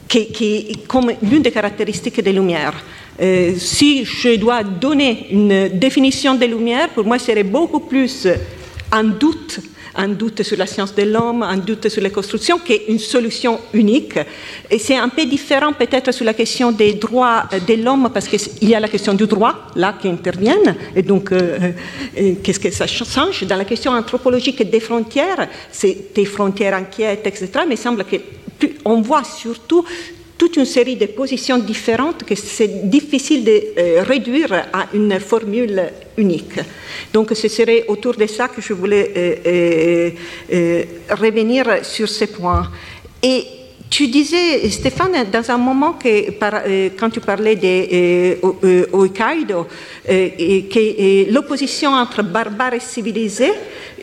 qui, 0.08 0.66
est 0.70 0.86
comme 0.86 1.12
l'une 1.22 1.42
des 1.42 1.50
caractéristiques 1.50 2.22
des 2.22 2.32
Lumières. 2.32 2.74
Euh, 3.20 3.54
si 3.56 4.04
je 4.04 4.36
dois 4.36 4.62
donner 4.62 5.26
une 5.30 5.68
définition 5.68 6.34
des 6.34 6.46
Lumières, 6.46 6.88
pour 6.90 7.04
moi, 7.04 7.18
serait 7.18 7.42
beaucoup 7.42 7.80
plus 7.80 8.26
un 8.90 9.04
doute, 9.04 9.60
un 9.96 10.08
doute 10.08 10.42
sur 10.44 10.56
la 10.56 10.66
science 10.66 10.94
de 10.94 11.02
l'homme, 11.02 11.42
un 11.42 11.56
doute 11.56 11.88
sur 11.88 12.00
les 12.00 12.10
constructions, 12.10 12.58
qu'une 12.58 12.98
solution 12.98 13.58
unique. 13.74 14.18
Et 14.70 14.78
c'est 14.78 14.96
un 14.96 15.08
peu 15.08 15.26
différent 15.26 15.72
peut-être 15.72 16.12
sur 16.12 16.24
la 16.24 16.32
question 16.32 16.70
des 16.70 16.94
droits 16.94 17.44
de 17.66 17.74
l'homme, 17.74 18.08
parce 18.14 18.28
qu'il 18.28 18.68
y 18.68 18.74
a 18.74 18.80
la 18.80 18.88
question 18.88 19.14
du 19.14 19.26
droit, 19.26 19.66
là, 19.74 19.96
qui 20.00 20.08
intervient. 20.08 20.76
Et 20.94 21.02
donc, 21.02 21.32
euh, 21.32 21.72
euh, 22.16 22.34
qu'est-ce 22.42 22.60
que 22.60 22.70
ça 22.70 22.86
change? 22.86 23.42
Dans 23.44 23.56
la 23.56 23.64
question 23.64 23.92
anthropologique 23.92 24.62
des 24.70 24.80
frontières, 24.80 25.48
c'est 25.72 26.14
des 26.14 26.24
frontières 26.24 26.74
inquiètes, 26.74 27.26
etc., 27.26 27.48
mais 27.68 27.74
il 27.74 27.78
semble 27.78 28.04
que 28.04 28.16
on 28.84 29.00
voit 29.00 29.24
surtout 29.24 29.84
toute 30.36 30.56
une 30.56 30.64
série 30.64 30.96
de 30.96 31.06
positions 31.06 31.58
différentes 31.58 32.22
que 32.22 32.36
c'est 32.36 32.88
difficile 32.88 33.44
de 33.44 33.62
euh, 33.76 34.04
réduire 34.04 34.52
à 34.72 34.86
une 34.94 35.18
formule 35.18 35.82
unique. 36.16 36.60
Donc 37.12 37.32
ce 37.34 37.48
serait 37.48 37.84
autour 37.88 38.14
de 38.14 38.26
ça 38.26 38.46
que 38.46 38.62
je 38.62 38.72
voulais 38.72 39.12
euh, 39.16 40.10
euh, 40.52 40.84
revenir 41.10 41.84
sur 41.84 42.08
ces 42.08 42.28
points. 42.28 42.70
Et 43.20 43.44
tu 43.90 44.06
disais, 44.08 44.68
Stéphane, 44.70 45.24
dans 45.32 45.50
un 45.50 45.56
moment 45.56 45.94
que, 45.94 46.90
quand 46.98 47.10
tu 47.10 47.20
parlais 47.20 47.56
de 47.56 48.36
euh, 48.44 49.06
que 50.06 51.32
l'opposition 51.32 51.92
entre 51.92 52.22
barbares 52.22 52.74
et 52.74 52.80
civilisés, 52.80 53.52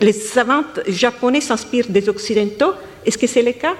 les 0.00 0.12
savants 0.12 0.64
japonais 0.88 1.40
s'inspirent 1.40 1.88
des 1.88 2.08
occidentaux 2.08 2.72
est-ce 3.06 3.16
que 3.16 3.26
c'est 3.28 3.42
le 3.42 3.52
cas? 3.52 3.74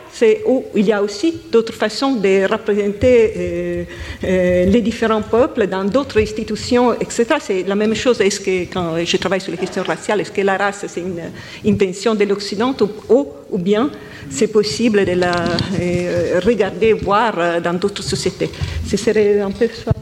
Où 0.47 0.65
il 0.77 0.87
y 0.87 0.93
a 0.93 1.03
aussi 1.03 1.35
d'autres 1.51 1.73
façons 1.73 2.15
de 2.15 2.47
représenter 2.51 3.33
euh, 3.37 3.85
euh, 4.25 4.65
les 4.67 4.81
différents 4.81 5.23
peuples 5.23 5.67
dans 5.67 5.85
d'autres 5.85 6.21
institutions, 6.21 6.95
etc. 6.95 7.25
C'est 7.41 7.62
la 7.65 7.75
même 7.75 7.95
chose. 7.95 8.21
Est-ce 8.21 8.41
que 8.41 8.73
quand 8.73 9.05
je 9.05 9.17
travaille 9.17 9.41
sur 9.41 9.51
les 9.51 9.59
questions 9.59 9.83
raciales, 9.83 10.21
est-ce 10.21 10.31
que 10.31 10.43
la 10.43 10.57
race 10.57 10.85
c'est 10.87 11.01
une 11.01 11.21
invention 11.67 12.15
de 12.15 12.25
l'Occident 12.25 12.75
ou, 13.09 13.27
ou, 13.51 13.59
bien 13.59 13.91
c'est 14.31 14.47
possible 14.47 15.05
de 15.05 15.12
la 15.12 15.35
euh, 15.81 16.41
regarder, 16.45 16.93
voir 16.93 17.61
dans 17.61 17.75
d'autres 17.75 18.03
sociétés? 18.03 18.51
Ce 18.89 18.97
serait 18.97 19.41
un 19.41 19.51
peu 19.51 19.69
ça. 19.85 19.93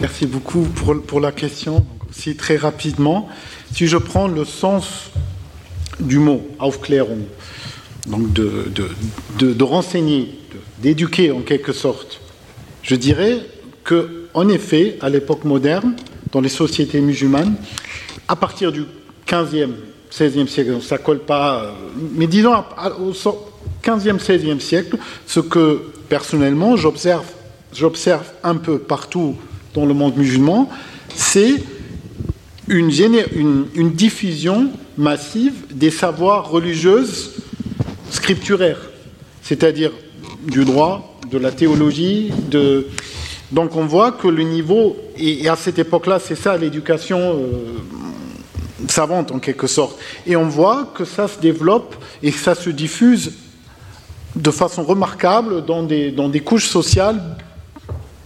Merci 0.00 0.26
beaucoup 0.26 0.62
pour, 0.62 1.02
pour 1.02 1.20
la 1.20 1.32
question. 1.32 1.84
aussi 2.08 2.34
très 2.34 2.56
rapidement, 2.56 3.28
si 3.74 3.86
je 3.86 3.98
prends 3.98 4.28
le 4.28 4.44
sens 4.44 5.10
du 6.00 6.18
mot 6.18 6.46
Aufklärung, 6.58 7.24
donc 8.06 8.32
de, 8.32 9.62
renseigner, 9.62 10.34
d'éduquer 10.78 11.30
en 11.30 11.40
quelque 11.40 11.72
sorte, 11.72 12.20
je 12.82 12.94
dirais 12.94 13.38
que, 13.84 14.26
en 14.34 14.48
effet, 14.48 14.96
à 15.00 15.08
l'époque 15.08 15.44
moderne, 15.44 15.94
dans 16.32 16.40
les 16.40 16.48
sociétés 16.48 17.00
musulmanes, 17.00 17.54
à 18.28 18.36
partir 18.36 18.72
du 18.72 18.84
15e, 19.26 19.70
16e 20.12 20.46
siècle, 20.46 20.78
ça 20.82 20.98
colle 20.98 21.20
pas, 21.20 21.62
euh, 21.62 21.70
mais 22.14 22.26
disons 22.26 22.52
au 23.00 23.12
15e, 23.82 24.18
16e 24.18 24.60
siècle, 24.60 24.96
ce 25.26 25.40
que 25.40 25.82
personnellement 26.08 26.76
j'observe, 26.76 27.26
j'observe 27.74 28.24
un 28.42 28.56
peu 28.56 28.78
partout 28.78 29.36
dans 29.74 29.86
le 29.86 29.94
monde 29.94 30.16
musulman, 30.16 30.68
c'est 31.14 31.62
une 32.68 33.92
diffusion 33.92 34.70
massive 34.98 35.54
des 35.70 35.90
savoirs 35.90 36.50
religieuses 36.50 37.36
scripturaires, 38.10 38.80
c'est-à-dire 39.42 39.92
du 40.42 40.64
droit, 40.64 41.18
de 41.30 41.38
la 41.38 41.52
théologie, 41.52 42.32
de... 42.50 42.88
Donc 43.52 43.76
on 43.76 43.86
voit 43.86 44.12
que 44.12 44.28
le 44.28 44.42
niveau, 44.42 44.96
et 45.16 45.48
à 45.48 45.56
cette 45.56 45.78
époque-là, 45.78 46.18
c'est 46.18 46.34
ça 46.34 46.56
l'éducation 46.56 47.18
euh, 47.18 47.78
savante 48.88 49.30
en 49.30 49.38
quelque 49.38 49.66
sorte, 49.66 49.98
et 50.26 50.36
on 50.36 50.48
voit 50.48 50.92
que 50.94 51.04
ça 51.04 51.28
se 51.28 51.38
développe 51.38 51.94
et 52.22 52.30
ça 52.30 52.54
se 52.54 52.68
diffuse 52.68 53.32
de 54.36 54.50
façon 54.50 54.82
remarquable 54.82 55.64
dans 55.64 55.82
des, 55.82 56.10
dans 56.10 56.28
des 56.28 56.40
couches 56.40 56.68
sociales 56.68 57.22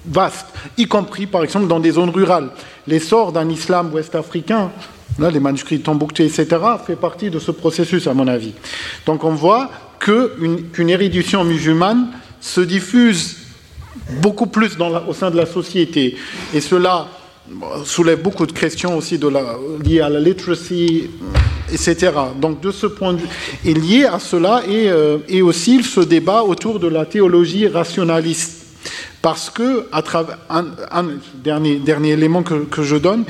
vaste, 0.05 0.47
y 0.77 0.87
compris 0.87 1.27
par 1.27 1.45
exemple 1.45 1.67
dans 1.67 1.81
des 1.81 1.93
zones 1.93 2.11
rurales. 2.11 2.51
L'essor 2.87 3.33
d'un 3.33 3.49
islam 3.49 3.93
ouest-africain, 3.93 4.71
les 5.19 5.41
manuscrits 5.41 5.81
Tombouctou, 5.81 6.23
etc., 6.23 6.47
fait 6.87 6.97
partie 6.97 7.31
de 7.31 7.39
ce 7.39 7.51
processus, 7.51 8.07
à 8.07 8.15
mon 8.15 8.29
avis. 8.29 8.53
Donc 9.07 9.25
on 9.25 9.35
voit 9.35 9.71
qu'une 9.99 10.91
érudition 10.91 11.45
musulmane 11.45 12.09
se 12.41 12.61
diffuse 12.61 13.37
beaucoup 14.21 14.47
plus 14.47 14.77
au 15.09 15.13
sein 15.13 15.31
de 15.31 15.37
la 15.37 15.47
société. 15.47 16.17
Et 16.55 16.61
cela 16.61 17.09
soulève 17.85 18.23
beaucoup 18.23 18.47
de 18.47 18.53
questions 18.53 18.97
aussi 18.97 19.19
liées 19.85 20.01
à 20.01 20.09
la 20.09 20.21
literacy, 20.21 21.11
etc. 21.73 22.11
Donc 22.41 22.61
de 22.61 22.71
ce 22.71 22.87
point 22.87 23.13
de 23.13 23.19
vue, 23.19 23.29
et 23.65 23.75
lié 23.75 24.05
à 24.07 24.19
cela, 24.19 24.63
et, 24.69 24.89
euh, 24.89 25.19
aussi 25.43 25.83
ce 25.83 26.01
débat 26.01 26.43
autour 26.43 26.81
de 26.81 26.89
la 26.89 27.05
théologie 27.05 27.69
rationaliste. 27.69 28.59
Parce 29.21 29.51
que, 29.51 29.87
à 29.93 30.03
travers, 30.03 30.39
un, 30.51 30.65
dernier, 31.35 31.77
dernier 31.77 32.11
élément 32.11 32.43
que 32.43 32.83
je 32.83 32.97
donne, 32.97 33.25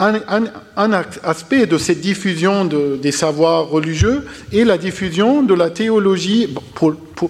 un, 0.00 0.92
aspect 1.24 1.66
de 1.66 1.76
cette 1.76 2.00
diffusion 2.00 2.64
des 2.64 3.12
savoirs 3.12 3.68
religieux 3.68 4.24
est 4.52 4.64
la 4.64 4.78
diffusion 4.78 5.42
de 5.42 5.54
la 5.54 5.70
théologie, 5.70 6.54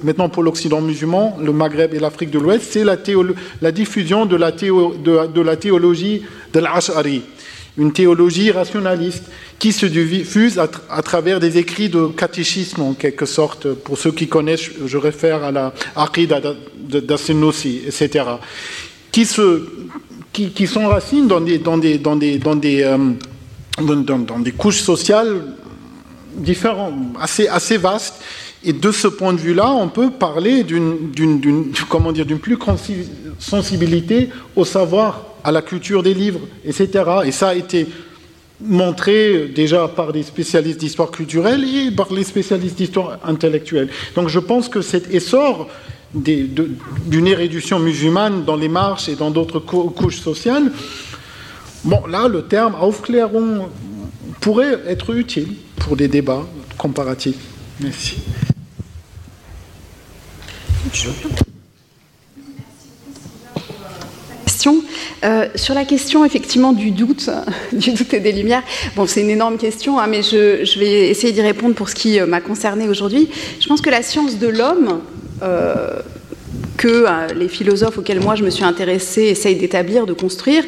maintenant 0.03 0.29
pour 0.29 0.43
l'Occident 0.43 0.81
musulman, 0.81 1.39
le 1.43 1.53
Maghreb 1.53 1.95
et 1.95 1.99
l'Afrique 1.99 2.31
de 2.31 2.39
l'Ouest, 2.39 2.67
c'est 2.71 2.85
la, 2.85 2.97
diffusion 3.73 4.27
de 4.27 4.37
la, 4.37 4.53
de, 4.53 5.41
la 5.41 5.57
théologie 5.57 6.23
de 6.53 6.61
l'Ash'ari, 6.61 7.23
une 7.79 7.93
théologie 7.93 8.51
rationaliste 8.51 9.25
qui 9.59 9.73
se 9.73 9.87
diffuse 9.87 10.59
à, 10.59 11.03
travers 11.03 11.41
des 11.41 11.57
écrits 11.59 11.89
de 11.89 12.09
catéchisme 12.09 12.83
en 12.83 12.93
quelque 12.93 13.27
sorte. 13.27 13.73
Pour 13.73 13.99
ceux 13.99 14.13
qui 14.13 14.29
connaissent, 14.29 14.71
je 14.85 14.99
réfère 14.99 15.43
à 15.43 15.51
la 15.51 15.73
Aqida 15.97 16.41
d'Assenossi, 16.79 17.81
etc. 17.87 18.25
Qui 19.11 19.25
se 19.25 19.63
qui, 20.39 20.51
qui 20.51 20.67
s'enracinent 20.69 21.27
dans 21.27 21.41
des, 21.41 21.59
dans 21.59 21.79
des, 21.79 21.99
dans 21.99 22.15
des, 22.15 22.39
dans 22.39 22.55
des, 22.55 22.83
euh, 22.85 22.97
dans, 23.81 24.39
des 24.39 24.53
couches 24.53 24.81
sociales 24.81 25.43
différentes, 26.37 26.95
assez, 27.21 27.49
assez 27.49 27.77
vastes. 27.77 28.23
Et 28.63 28.73
de 28.73 28.93
ce 28.93 29.09
point 29.09 29.33
de 29.33 29.39
vue-là, 29.39 29.71
on 29.73 29.89
peut 29.89 30.11
parler 30.11 30.63
d'une, 30.63 31.11
d'une 31.11 31.73
plus 32.39 32.57
grande 32.57 32.79
sensibilité 33.39 34.31
au 34.55 34.65
savoir, 34.65 35.25
à 35.43 35.51
la 35.51 35.63
culture 35.63 36.03
des 36.03 36.15
livres, 36.15 36.41
etc. 36.65 36.89
Et 37.25 37.33
ça 37.33 37.49
a 37.49 37.55
été 37.55 37.87
montré 38.61 39.49
déjà 39.55 39.89
par 39.89 40.13
des 40.13 40.25
spécialistes 40.25 40.81
d'histoire 40.81 41.11
culturelle 41.11 41.65
et 41.65 41.91
par 41.91 42.13
les 42.13 42.25
spécialistes 42.25 42.77
d'histoire 42.77 43.19
intellectuelle. 43.25 43.89
Donc 44.15 44.29
je 44.29 44.41
pense 44.41 44.69
que 44.69 44.83
cet 44.83 45.13
essor 45.15 45.69
d'une 46.15 47.27
érédition 47.27 47.79
musulmane 47.79 48.45
dans 48.45 48.57
les 48.57 48.69
marches 48.69 49.09
et 49.09 49.17
dans 49.17 49.31
d'autres 49.31 49.59
couches 49.61 50.21
sociales, 50.21 50.73
bon, 51.85 52.07
là, 52.07 52.29
le 52.29 52.43
terme 52.43 52.75
Aufklärung 52.81 53.69
pourrait 54.41 54.81
être 54.87 55.15
utile 55.15 55.55
pour 55.77 55.97
des 55.97 56.09
débats 56.09 56.47
comparatifs. 56.77 57.39
Merci. 57.81 58.17
Euh, 65.25 65.49
sur 65.57 65.75
la 65.75 65.85
question 65.85 66.25
effectivement 66.25 66.73
du 66.73 66.93
doute, 66.93 67.29
du 67.73 67.93
doute 67.93 68.15
et 68.15 68.21
des 68.21 68.31
lumières, 68.33 68.63
bon 68.95 69.07
c'est 69.07 69.21
une 69.21 69.31
énorme 69.31 69.57
question, 69.57 69.99
hein, 69.99 70.07
mais 70.07 70.23
je, 70.23 70.79
vais 70.79 71.09
essayer 71.09 71.33
d'y 71.33 71.41
répondre 71.41 71.75
pour 71.75 71.89
ce 71.89 71.97
qui 71.97 72.21
euh, 72.21 72.27
m'a 72.27 72.41
concerné 72.41 72.89
aujourd'hui. 72.89 73.29
Je 73.61 73.67
pense 73.67 73.81
que 73.81 73.91
la 73.91 74.03
science 74.03 74.39
de 74.39 74.47
l'homme, 74.47 75.01
que 76.79 76.89
euh, 76.89 77.35
les 77.35 77.49
philosophes 77.49 77.99
auxquels 77.99 78.21
moi 78.23 78.37
je 78.37 78.45
me 78.45 78.51
suis 78.51 78.65
intéressée 78.65 79.25
essayent 79.25 79.57
d'établir, 79.57 80.07
de 80.07 80.15
construire, 80.15 80.65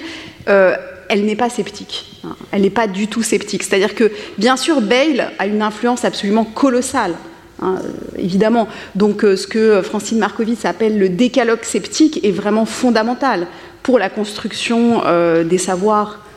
euh, 0.49 0.77
elle 1.09 1.25
n'est 1.25 1.37
pas 1.37 1.49
sceptique. 1.49 2.21
Hein. 2.25 2.37
Elle 2.53 2.63
n'est 2.63 2.71
pas 2.71 2.87
du 2.87 3.07
tout 3.07 3.23
sceptique. 3.23 3.63
C'est-à-dire 3.63 3.95
que, 3.95 4.11
bien 4.37 4.57
sûr, 4.57 4.81
Bale 4.81 5.33
a 5.39 5.47
une 5.47 5.63
influence 5.63 6.05
absolument 6.05 6.45
colossale. 6.45 7.15
Hein, 7.63 7.77
évidemment. 8.19 8.69
Donc, 8.95 9.23
ce 9.23 9.47
que 9.47 9.83
Francine 9.83 10.19
Markovitz 10.19 10.65
appelle 10.65 10.99
le 10.99 11.09
décalogue 11.09 11.63
sceptique 11.63 12.25
est 12.25 12.31
vraiment 12.31 12.65
fondamental 12.65 13.47
pour 13.83 13.99
la 13.99 14.09
construction 14.09 15.03
des 15.45 15.59
savoirs 15.59 16.21
euh, 16.21 16.30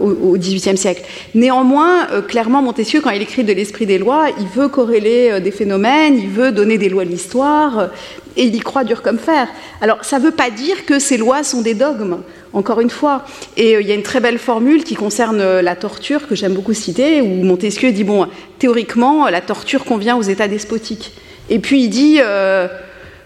au 0.00 0.36
XVIIIe 0.36 0.76
siècle. 0.76 1.02
Néanmoins, 1.34 2.08
euh, 2.10 2.22
clairement, 2.22 2.62
Montesquieu, 2.62 3.00
quand 3.00 3.10
il 3.10 3.22
écrit 3.22 3.44
de 3.44 3.52
l'esprit 3.52 3.86
des 3.86 3.98
lois, 3.98 4.28
il 4.38 4.46
veut 4.46 4.68
corréler 4.68 5.30
euh, 5.30 5.40
des 5.40 5.50
phénomènes, 5.50 6.18
il 6.18 6.28
veut 6.28 6.52
donner 6.52 6.78
des 6.78 6.88
lois 6.88 7.04
de 7.04 7.10
l'histoire, 7.10 7.88
et 8.36 8.44
il 8.44 8.54
y 8.54 8.58
croit 8.60 8.84
dur 8.84 9.02
comme 9.02 9.18
fer. 9.18 9.48
Alors, 9.80 10.04
ça 10.04 10.18
ne 10.18 10.24
veut 10.24 10.30
pas 10.30 10.50
dire 10.50 10.84
que 10.86 10.98
ces 10.98 11.16
lois 11.16 11.42
sont 11.42 11.62
des 11.62 11.74
dogmes, 11.74 12.18
encore 12.52 12.80
une 12.80 12.90
fois. 12.90 13.24
Et 13.56 13.72
il 13.80 13.86
y 13.86 13.92
a 13.92 13.94
une 13.94 14.02
très 14.02 14.20
belle 14.20 14.38
formule 14.38 14.84
qui 14.84 14.94
concerne 14.94 15.60
la 15.60 15.76
torture, 15.76 16.26
que 16.28 16.34
j'aime 16.34 16.54
beaucoup 16.54 16.74
citer, 16.74 17.20
où 17.20 17.26
Montesquieu 17.26 17.92
dit, 17.92 18.04
bon, 18.04 18.26
théoriquement, 18.58 19.28
la 19.28 19.40
torture 19.40 19.84
convient 19.84 20.16
aux 20.16 20.22
États 20.22 20.48
despotiques. 20.48 21.12
Et 21.48 21.58
puis 21.58 21.82
il 21.82 21.88
dit... 21.88 22.18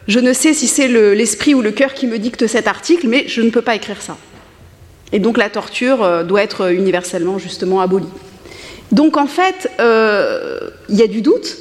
je 0.07 0.21
ne 0.21 0.33
sais 0.33 0.55
si 0.55 0.67
c'est 0.67 0.89
l'esprit 0.89 1.55
ou 1.55 1.63
le 1.63 1.71
cœur 1.71 1.95
qui 1.95 2.07
me 2.07 2.19
dicte 2.19 2.47
cet 2.47 2.67
article, 2.67 3.09
mais 3.09 3.25
je 3.27 3.43
ne 3.43 3.51
peux 3.51 3.63
pas 3.63 3.75
écrire 3.75 4.01
ça. 4.01 4.17
Et 5.15 5.21
donc 5.21 5.39
la 5.39 5.49
torture 5.49 6.03
euh, 6.03 6.25
doit 6.25 6.43
être 6.43 6.73
universellement 6.73 7.39
justement 7.39 7.81
abolie. 7.81 8.09
Donc 8.91 9.17
en 9.17 9.29
fait, 9.29 9.71
euh, 9.79 10.59
il 10.89 10.97
y 10.97 11.03
a 11.03 11.07
du 11.07 11.23
doute, 11.23 11.57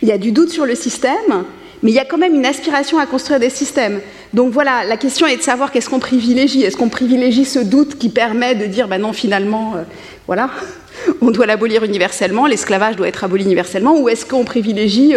il 0.00 0.08
y 0.08 0.12
a 0.12 0.16
du 0.16 0.32
doute 0.32 0.48
sur 0.48 0.64
le 0.64 0.74
système, 0.74 1.44
mais 1.82 1.90
il 1.90 1.94
y 1.94 1.98
a 1.98 2.06
quand 2.06 2.16
même 2.16 2.34
une 2.34 2.46
aspiration 2.46 2.98
à 2.98 3.04
construire 3.04 3.40
des 3.40 3.50
systèmes. 3.50 4.00
Donc 4.32 4.54
voilà, 4.54 4.84
la 4.84 4.96
question 4.96 5.26
est 5.26 5.36
de 5.36 5.42
savoir 5.42 5.70
qu'est-ce 5.70 5.90
qu'on 5.90 5.98
privilégie. 5.98 6.62
Est-ce 6.62 6.78
qu'on 6.78 6.88
privilégie 6.88 7.44
ce 7.44 7.58
doute 7.58 7.98
qui 7.98 8.08
permet 8.08 8.54
de 8.54 8.64
dire, 8.64 8.88
ben 8.88 9.02
non, 9.02 9.12
finalement, 9.12 9.74
euh, 9.76 9.82
voilà, 10.26 10.48
on 11.20 11.30
doit 11.30 11.44
l'abolir 11.44 11.84
universellement, 11.84 12.46
l'esclavage 12.46 12.96
doit 12.96 13.08
être 13.08 13.22
aboli 13.22 13.44
universellement, 13.44 14.00
ou 14.00 14.08
est-ce 14.08 14.24
qu'on 14.24 14.44
privilégie 14.44 15.12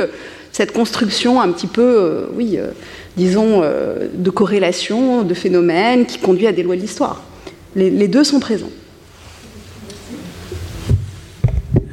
cette 0.51 0.73
construction 0.73 1.39
un 1.39 1.53
petit 1.53 1.67
peu, 1.67 2.27
oui, 2.33 2.59
disons, 3.15 3.61
de 3.61 4.29
corrélation, 4.29 5.21
de 5.23 5.33
phénomènes 5.33 6.05
qui 6.05 6.17
conduit 6.17 6.47
à 6.47 6.51
des 6.51 6.63
lois 6.63 6.75
de 6.75 6.81
l'histoire? 6.81 7.21
Les, 7.75 8.07
deux 8.07 8.23
sont 8.23 8.39
présents. 8.39 8.71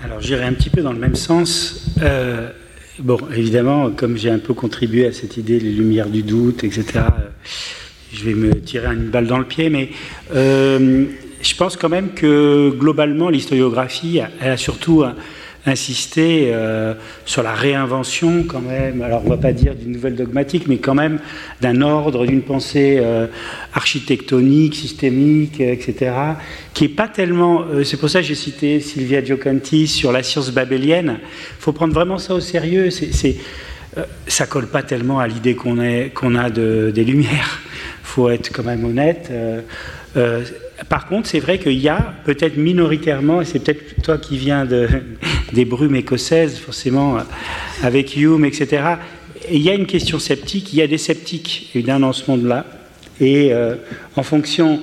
Alors 0.05 0.21
j'irai 0.21 0.45
un 0.45 0.53
petit 0.53 0.71
peu 0.71 0.83
dans 0.83 0.92
le 0.92 0.99
même 0.99 1.16
sens. 1.16 1.87
Euh, 2.03 2.51
bon, 2.99 3.18
évidemment, 3.35 3.90
comme 3.90 4.16
j'ai 4.16 4.31
un 4.31 4.38
peu 4.38 4.55
contribué 4.55 5.07
à 5.07 5.12
cette 5.12 5.37
idée, 5.37 5.59
les 5.59 5.73
lumières 5.73 6.09
du 6.09 6.23
doute, 6.23 6.64
etc., 6.64 6.85
euh, 6.97 7.03
je 8.12 8.25
vais 8.25 8.35
me 8.35 8.61
tirer 8.61 8.95
une 8.95 9.09
balle 9.09 9.27
dans 9.27 9.38
le 9.38 9.47
pied, 9.47 9.71
mais 9.71 9.90
euh, 10.35 11.07
je 11.40 11.55
pense 11.57 11.77
quand 11.77 11.88
même 11.88 12.11
que 12.11 12.71
globalement, 12.71 13.31
l'historiographie, 13.31 14.21
elle 14.40 14.51
a 14.51 14.57
surtout 14.57 15.03
insister 15.66 16.51
euh, 16.53 16.94
sur 17.25 17.42
la 17.42 17.55
réinvention 17.55 18.44
quand 18.44 18.61
même, 18.61 19.01
alors 19.03 19.22
on 19.22 19.31
ne 19.31 19.31
va 19.31 19.37
pas 19.37 19.53
dire 19.53 19.75
d'une 19.75 19.92
nouvelle 19.92 20.16
dogmatique, 20.16 20.64
mais 20.66 20.79
quand 20.79 20.94
même 20.94 21.20
d'un 21.61 21.83
ordre, 21.83 22.27
d'une 22.27 22.42
pensée 22.42 22.98
euh, 23.01 23.27
architectonique, 23.72 24.75
systémique, 24.75 25.61
etc., 25.61 26.14
qui 26.75 26.87
est 26.87 26.88
pas 26.88 27.09
tellement... 27.09 27.62
Euh, 27.62 27.85
c'est 27.85 27.96
pour 27.96 28.11
ça 28.11 28.20
que 28.20 28.27
j'ai 28.27 28.35
cité 28.35 28.81
Sylvia 28.81 29.25
Giocanti 29.25 29.87
sur 29.87 30.11
la 30.11 30.22
science 30.22 30.51
babélienne. 30.51 31.18
Il 31.22 31.62
faut 31.62 31.72
prendre 31.72 31.94
vraiment 31.94 32.18
ça 32.18 32.35
au 32.35 32.40
sérieux. 32.40 32.90
C'est, 32.90 33.37
ça 34.27 34.46
colle 34.46 34.68
pas 34.68 34.83
tellement 34.83 35.20
à 35.20 35.29
l'idée 35.29 35.55
qu'on, 35.55 35.79
a 35.79 36.51
de, 36.51 36.90
des 36.94 37.05
Lumières. 37.05 37.61
Il 38.03 38.07
faut 38.14 38.31
être 38.31 38.51
quand 38.53 38.64
même 38.64 38.85
honnête. 38.85 39.31
Par 40.88 41.07
contre, 41.07 41.29
c'est 41.29 41.40
vrai 41.40 41.59
qu'il 41.59 41.79
y 41.79 41.88
a 41.88 42.14
peut-être 42.25 42.57
minoritairement, 42.57 43.40
et 43.40 43.45
c'est 43.45 43.61
peut-être 43.61 44.03
toi 44.03 44.18
qui 44.18 44.37
viens 44.37 44.64
de, 44.64 44.88
des 45.53 45.64
brumes 45.64 45.97
écossaises, 45.97 46.59
forcément, 46.59 47.18
avec 47.83 48.16
Hume, 48.16 48.45
etc., 48.45 48.83
et 49.49 49.57
il 49.57 49.62
y 49.62 49.71
a 49.71 49.75
une 49.75 49.87
question 49.87 50.21
sceptique, 50.21 50.73
il 50.73 50.79
y 50.79 50.83
a 50.83 50.87
des 50.87 50.99
sceptiques, 50.99 51.71
évidemment, 51.75 52.07
dans 52.07 52.12
ce 52.12 52.31
monde-là, 52.31 52.64
et 53.21 53.53
euh, 53.53 53.75
en 54.16 54.23
fonction 54.23 54.81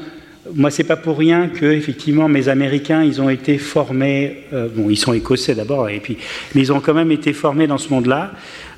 moi, 0.56 0.72
c'est 0.72 0.86
pas 0.86 0.96
pour 0.96 1.20
rien 1.20 1.48
que, 1.48 1.66
effectivement, 1.66 2.28
mes 2.28 2.50
Américains, 2.50 3.04
ils 3.04 3.22
ont 3.22 3.30
été 3.30 3.60
formés. 3.60 4.46
Euh, 4.52 4.68
bon, 4.74 4.90
ils 4.90 4.98
sont 4.98 5.14
écossais 5.14 5.54
d'abord, 5.54 5.90
et 5.90 6.00
puis, 6.00 6.18
mais 6.56 6.62
ils 6.62 6.74
ont 6.74 6.80
quand 6.80 6.96
même 6.96 7.12
été 7.12 7.34
formés 7.34 7.68
dans 7.68 7.78
ce 7.78 7.90
monde-là. 7.90 8.32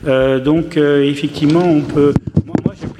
Euh, 0.05 0.39
donc, 0.39 0.75
effectivement, 0.75 1.63
on 1.63 1.79
peut 1.79 2.13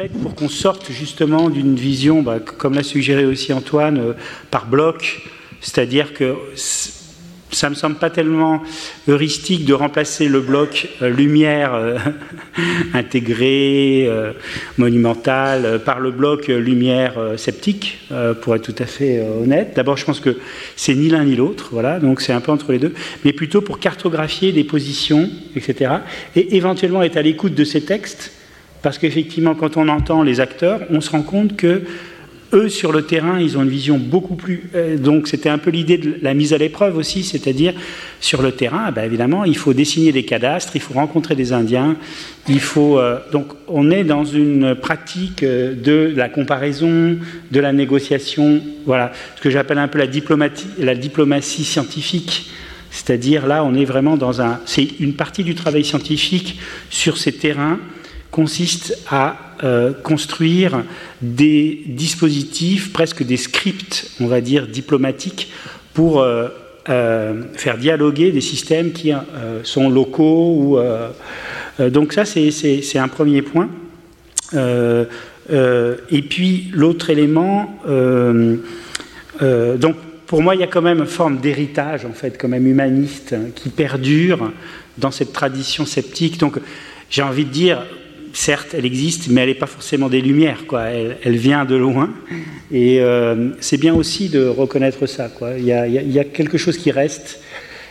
pour 0.09 0.35
qu'on 0.35 0.49
sorte 0.49 0.91
justement 0.91 1.49
d'une 1.49 1.75
vision, 1.75 2.21
bah, 2.21 2.39
comme 2.39 2.73
l'a 2.73 2.83
suggéré 2.83 3.25
aussi 3.25 3.53
Antoine, 3.53 3.97
euh, 3.97 4.13
par 4.49 4.67
bloc, 4.67 5.21
c'est-à-dire 5.59 6.13
que 6.13 6.35
ça 7.51 7.69
me 7.69 7.75
semble 7.75 7.97
pas 7.97 8.09
tellement 8.09 8.63
heuristique 9.09 9.65
de 9.65 9.73
remplacer 9.73 10.27
le 10.27 10.39
bloc 10.39 10.87
euh, 11.01 11.09
lumière 11.09 11.73
euh, 11.73 11.97
intégré, 12.93 14.09
monumental, 14.77 15.81
par 15.83 15.99
le 15.99 16.11
bloc 16.11 16.47
lumière 16.47 17.15
sceptique, 17.37 17.99
pour 18.41 18.55
être 18.55 18.63
tout 18.63 18.81
à 18.81 18.85
fait 18.85 19.21
honnête. 19.21 19.73
D'abord, 19.75 19.97
je 19.97 20.05
pense 20.05 20.19
que 20.19 20.37
c'est 20.75 20.95
ni 20.95 21.09
l'un 21.09 21.25
ni 21.25 21.35
l'autre, 21.35 21.69
voilà, 21.71 21.99
donc 21.99 22.21
c'est 22.21 22.33
un 22.33 22.41
peu 22.41 22.51
entre 22.51 22.71
les 22.71 22.79
deux, 22.79 22.93
mais 23.23 23.33
plutôt 23.33 23.61
pour 23.61 23.79
cartographier 23.79 24.51
des 24.51 24.63
positions, 24.63 25.29
etc., 25.55 25.91
et 26.35 26.55
éventuellement 26.55 27.03
être 27.03 27.17
à 27.17 27.21
l'écoute 27.21 27.53
de 27.53 27.63
ces 27.63 27.81
textes 27.81 28.31
parce 28.81 28.97
qu'effectivement, 28.97 29.55
quand 29.55 29.77
on 29.77 29.87
entend 29.87 30.23
les 30.23 30.39
acteurs, 30.39 30.81
on 30.89 31.01
se 31.01 31.11
rend 31.11 31.21
compte 31.21 31.55
que 31.55 31.83
eux, 32.53 32.69
sur 32.69 32.91
le 32.91 33.03
terrain, 33.03 33.39
ils 33.39 33.57
ont 33.57 33.63
une 33.63 33.69
vision 33.69 33.97
beaucoup 33.97 34.35
plus. 34.35 34.69
Euh, 34.75 34.97
donc, 34.97 35.27
c'était 35.27 35.49
un 35.49 35.57
peu 35.57 35.69
l'idée 35.69 35.97
de 35.97 36.15
la 36.21 36.33
mise 36.33 36.53
à 36.53 36.57
l'épreuve 36.57 36.97
aussi, 36.97 37.23
c'est-à-dire 37.23 37.73
sur 38.19 38.41
le 38.41 38.51
terrain, 38.51 38.91
ben, 38.91 39.03
évidemment, 39.03 39.45
il 39.45 39.57
faut 39.57 39.73
dessiner 39.73 40.11
des 40.11 40.23
cadastres, 40.23 40.75
il 40.75 40.81
faut 40.81 40.93
rencontrer 40.93 41.35
des 41.35 41.53
Indiens, 41.53 41.95
il 42.49 42.59
faut. 42.59 42.99
Euh, 42.99 43.19
donc, 43.31 43.47
on 43.67 43.89
est 43.89 44.03
dans 44.03 44.25
une 44.25 44.75
pratique 44.75 45.43
euh, 45.43 45.73
de 45.73 46.13
la 46.15 46.29
comparaison, 46.29 47.17
de 47.51 47.59
la 47.59 47.71
négociation, 47.71 48.61
voilà, 48.85 49.11
ce 49.37 49.41
que 49.41 49.49
j'appelle 49.49 49.77
un 49.77 49.87
peu 49.87 49.99
la 49.99 50.07
diplomatie, 50.07 50.67
la 50.77 50.95
diplomatie 50.95 51.63
scientifique. 51.63 52.51
C'est-à-dire 52.89 53.47
là, 53.47 53.63
on 53.63 53.73
est 53.73 53.85
vraiment 53.85 54.17
dans 54.17 54.41
un. 54.41 54.59
C'est 54.65 54.99
une 54.99 55.13
partie 55.13 55.45
du 55.45 55.55
travail 55.55 55.85
scientifique 55.85 56.59
sur 56.89 57.17
ces 57.17 57.31
terrains 57.31 57.79
consiste 58.31 58.97
à 59.09 59.35
euh, 59.63 59.93
construire 59.93 60.83
des 61.21 61.81
dispositifs, 61.85 62.91
presque 62.93 63.23
des 63.23 63.37
scripts, 63.37 64.11
on 64.19 64.27
va 64.27 64.41
dire, 64.41 64.67
diplomatiques, 64.67 65.51
pour 65.93 66.21
euh, 66.21 66.47
euh, 66.89 67.43
faire 67.53 67.77
dialoguer 67.77 68.31
des 68.31 68.41
systèmes 68.41 68.91
qui 68.91 69.11
sont 69.63 69.89
locaux. 69.89 70.79
Donc 71.79 72.13
ça, 72.13 72.25
c'est 72.25 72.97
un 72.97 73.07
premier 73.07 73.41
point. 73.41 73.69
et 74.53 76.21
puis 76.29 76.71
l'autre 76.73 77.09
élément, 77.09 77.77
donc 79.39 79.95
pour 80.25 80.41
moi, 80.41 80.55
il 80.55 80.61
y 80.61 80.63
a 80.63 80.67
quand 80.67 80.81
même 80.81 80.99
une 80.99 81.05
forme 81.05 81.39
d'héritage, 81.39 82.05
en 82.05 82.13
fait, 82.13 82.37
quand 82.39 82.47
même 82.47 82.65
humaniste, 82.65 83.33
hein, 83.33 83.49
qui 83.53 83.67
perdure 83.67 84.53
dans 84.97 85.11
cette 85.11 85.33
tradition 85.33 85.85
sceptique. 85.85 86.39
Donc, 86.39 86.57
j'ai 87.09 87.21
envie 87.21 87.43
de 87.43 87.49
dire, 87.49 87.85
certes, 88.33 88.73
elle 88.73 88.85
existe, 88.85 89.27
mais 89.29 89.41
elle 89.41 89.49
n'est 89.49 89.55
pas 89.55 89.67
forcément 89.67 90.09
des 90.09 90.21
lumières. 90.21 90.65
Quoi. 90.67 90.83
Elle, 90.83 91.37
vient 91.37 91.65
de 91.65 91.75
loin. 91.75 92.09
Et 92.71 92.99
euh, 93.01 93.49
c'est 93.59 93.77
bien 93.77 93.93
aussi 93.93 94.29
de 94.29 94.45
reconnaître 94.45 95.05
ça. 95.05 95.29
Il, 95.57 95.65
y 95.65 96.19
a, 96.19 96.23
quelque 96.23 96.57
chose 96.57 96.77
qui 96.77 96.91
reste. 96.91 97.41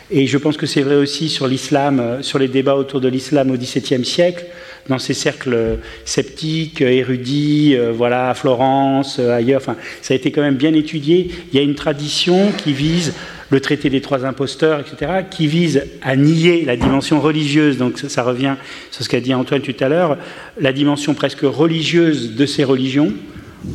Et 0.09 0.27
je 0.27 0.37
pense 0.37 0.57
que 0.57 0.65
c'est 0.65 0.81
vrai 0.81 0.95
aussi 0.95 1.29
sur 1.29 1.47
l'islam, 1.47 1.99
euh, 1.99 2.21
sur 2.21 2.37
les 2.37 2.49
débats 2.49 2.75
autour 2.75 2.99
de 2.99 3.07
l'islam 3.07 3.49
au 3.49 3.55
XVIIe 3.55 4.03
siècle, 4.03 4.45
dans 4.89 4.99
ces 4.99 5.13
cercles 5.13 5.77
sceptiques, 6.03 6.81
érudits, 6.81 7.75
euh, 7.75 7.93
voilà, 7.93 8.29
à 8.29 8.33
Florence, 8.33 9.19
ailleurs. 9.19 9.61
Ça 10.01 10.13
a 10.13 10.17
été 10.17 10.31
quand 10.31 10.41
même 10.41 10.55
bien 10.55 10.73
étudié. 10.73 11.31
Il 11.51 11.55
y 11.57 11.59
a 11.59 11.63
une 11.63 11.75
tradition 11.75 12.51
qui 12.57 12.73
vise 12.73 13.13
le 13.51 13.59
traité 13.59 13.89
des 13.89 14.01
trois 14.01 14.25
imposteurs, 14.25 14.79
etc., 14.79 15.11
qui 15.29 15.45
vise 15.45 15.83
à 16.01 16.15
nier 16.15 16.63
la 16.65 16.77
dimension 16.77 17.19
religieuse, 17.19 17.77
donc 17.77 17.99
ça, 17.99 18.23
revient 18.23 18.55
sur 18.89 19.03
ce 19.03 19.09
qu'a 19.09 19.19
dit 19.19 19.33
Antoine 19.33 19.61
tout 19.61 19.75
à 19.79 19.89
l'heure, 19.89 20.17
la 20.59 20.73
dimension 20.73 21.13
presque 21.13 21.41
religieuse 21.43 22.35
de 22.35 22.45
ces 22.45 22.63
religions, 22.63 23.13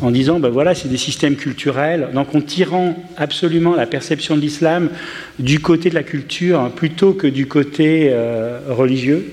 en 0.01 0.11
disant, 0.11 0.41
ben 0.41 0.49
voilà, 0.49 0.75
c'est 0.75 0.89
des 0.89 0.97
systèmes 0.97 1.37
culturels, 1.37 2.09
donc 2.13 2.35
en 2.35 2.41
tirant 2.41 2.97
absolument 3.17 3.77
la 3.77 3.87
perception 3.87 4.35
de 4.35 4.41
l'islam 4.41 4.89
du 5.39 5.61
côté 5.61 5.91
de 5.91 5.95
la 5.95 6.03
culture 6.03 6.59
hein, 6.59 6.73
plutôt 6.75 7.13
que 7.13 7.29
du 7.29 7.47
côté 7.47 8.09
euh, 8.11 8.59
religieux. 8.69 9.33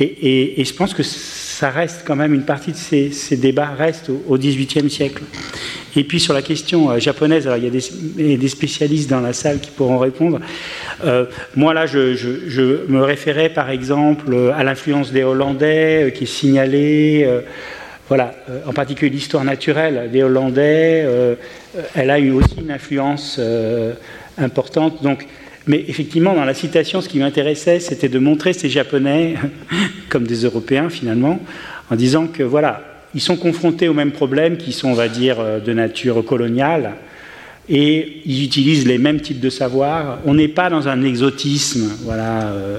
Et, 0.00 0.62
je 0.62 0.72
pense 0.74 0.92
que 0.92 1.04
ça 1.04 1.70
reste 1.70 2.02
quand 2.04 2.16
même, 2.16 2.34
une 2.34 2.44
partie 2.44 2.72
de 2.72 2.76
ces, 2.76 3.36
débats 3.36 3.70
reste 3.78 4.10
au 4.10 4.36
XVIIIe 4.36 4.90
siècle. 4.90 5.22
Et 5.96 6.04
puis 6.04 6.20
sur 6.20 6.34
la 6.34 6.42
question 6.42 6.90
euh, 6.90 6.98
japonaise, 6.98 7.46
alors 7.46 7.58
il 7.58 7.64
y 7.64 8.34
a 8.34 8.36
des, 8.36 8.48
spécialistes 8.48 9.10
dans 9.10 9.20
la 9.20 9.32
salle 9.32 9.60
qui 9.60 9.70
pourront 9.70 9.98
répondre. 9.98 10.40
Euh, 11.04 11.26
moi 11.54 11.74
là, 11.74 11.86
je, 11.86 12.86
me 12.88 13.02
référais 13.02 13.48
par 13.48 13.70
exemple 13.70 14.52
à 14.54 14.64
l'influence 14.64 15.12
des 15.12 15.22
Hollandais 15.22 16.04
euh, 16.04 16.10
qui 16.10 16.24
est 16.24 16.26
signalée. 16.26 17.28
voilà, 18.08 18.34
en 18.66 18.72
particulier 18.72 19.10
l'histoire 19.10 19.44
naturelle 19.44 20.10
des 20.12 20.22
Hollandais, 20.22 21.06
elle 21.94 22.10
a 22.10 22.18
eu 22.18 22.32
aussi 22.32 22.56
une 22.60 22.70
influence 22.70 23.40
importante. 24.36 25.02
Donc, 25.02 25.26
mais 25.66 25.82
effectivement, 25.88 26.34
dans 26.34 26.44
la 26.44 26.52
citation, 26.52 27.00
ce 27.00 27.08
qui 27.08 27.18
m'intéressait, 27.18 27.80
c'était 27.80 28.10
de 28.10 28.18
montrer 28.18 28.52
ces 28.52 28.68
Japonais 28.68 29.36
comme 30.10 30.26
des 30.26 30.44
Européens 30.44 30.90
finalement, 30.90 31.40
en 31.90 31.96
disant 31.96 32.26
que 32.26 32.42
voilà, 32.42 32.93
ils 33.14 33.20
sont 33.20 33.36
confrontés 33.36 33.88
aux 33.88 33.94
mêmes 33.94 34.12
problèmes 34.12 34.56
qui 34.56 34.72
sont, 34.72 34.88
on 34.88 34.94
va 34.94 35.08
dire, 35.08 35.36
euh, 35.38 35.60
de 35.60 35.72
nature 35.72 36.24
coloniale, 36.24 36.94
et 37.68 38.20
ils 38.26 38.44
utilisent 38.44 38.86
les 38.86 38.98
mêmes 38.98 39.20
types 39.20 39.40
de 39.40 39.50
savoirs. 39.50 40.18
On 40.26 40.34
n'est 40.34 40.48
pas 40.48 40.68
dans 40.68 40.88
un 40.88 41.02
exotisme, 41.02 41.92
voilà, 42.02 42.48
euh, 42.48 42.78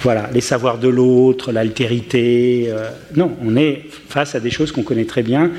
voilà 0.00 0.30
les 0.32 0.40
savoirs 0.40 0.78
de 0.78 0.88
l'autre, 0.88 1.50
l'altérité. 1.50 2.66
Euh, 2.68 2.90
non, 3.16 3.32
on 3.44 3.56
est 3.56 3.82
face 4.08 4.34
à 4.34 4.40
des 4.40 4.50
choses 4.50 4.70
qu'on 4.70 4.82
connaît 4.82 5.06
très 5.06 5.22
bien. 5.22 5.50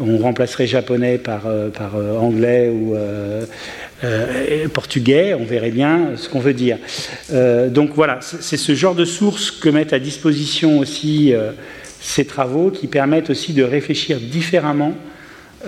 On 0.00 0.18
remplacerait 0.18 0.66
japonais 0.66 1.18
par, 1.18 1.42
par 1.72 1.94
anglais 2.20 2.68
ou 2.68 2.96
portugais, 4.72 5.34
on 5.34 5.44
verrait 5.44 5.70
bien 5.70 6.16
ce 6.16 6.28
qu'on 6.28 6.40
veut 6.40 6.52
dire. 6.52 6.78
donc 7.68 7.90
voilà, 7.94 8.18
c'est 8.20 8.56
ce 8.56 8.74
genre 8.74 8.96
de 8.96 9.04
sources 9.04 9.52
que 9.52 9.68
mettent 9.68 9.92
à 9.92 10.00
disposition 10.00 10.80
aussi 10.80 11.32
ces 12.04 12.26
travaux 12.26 12.70
qui 12.70 12.86
permettent 12.86 13.30
aussi 13.30 13.54
de 13.54 13.62
réfléchir 13.62 14.18
différemment, 14.20 14.92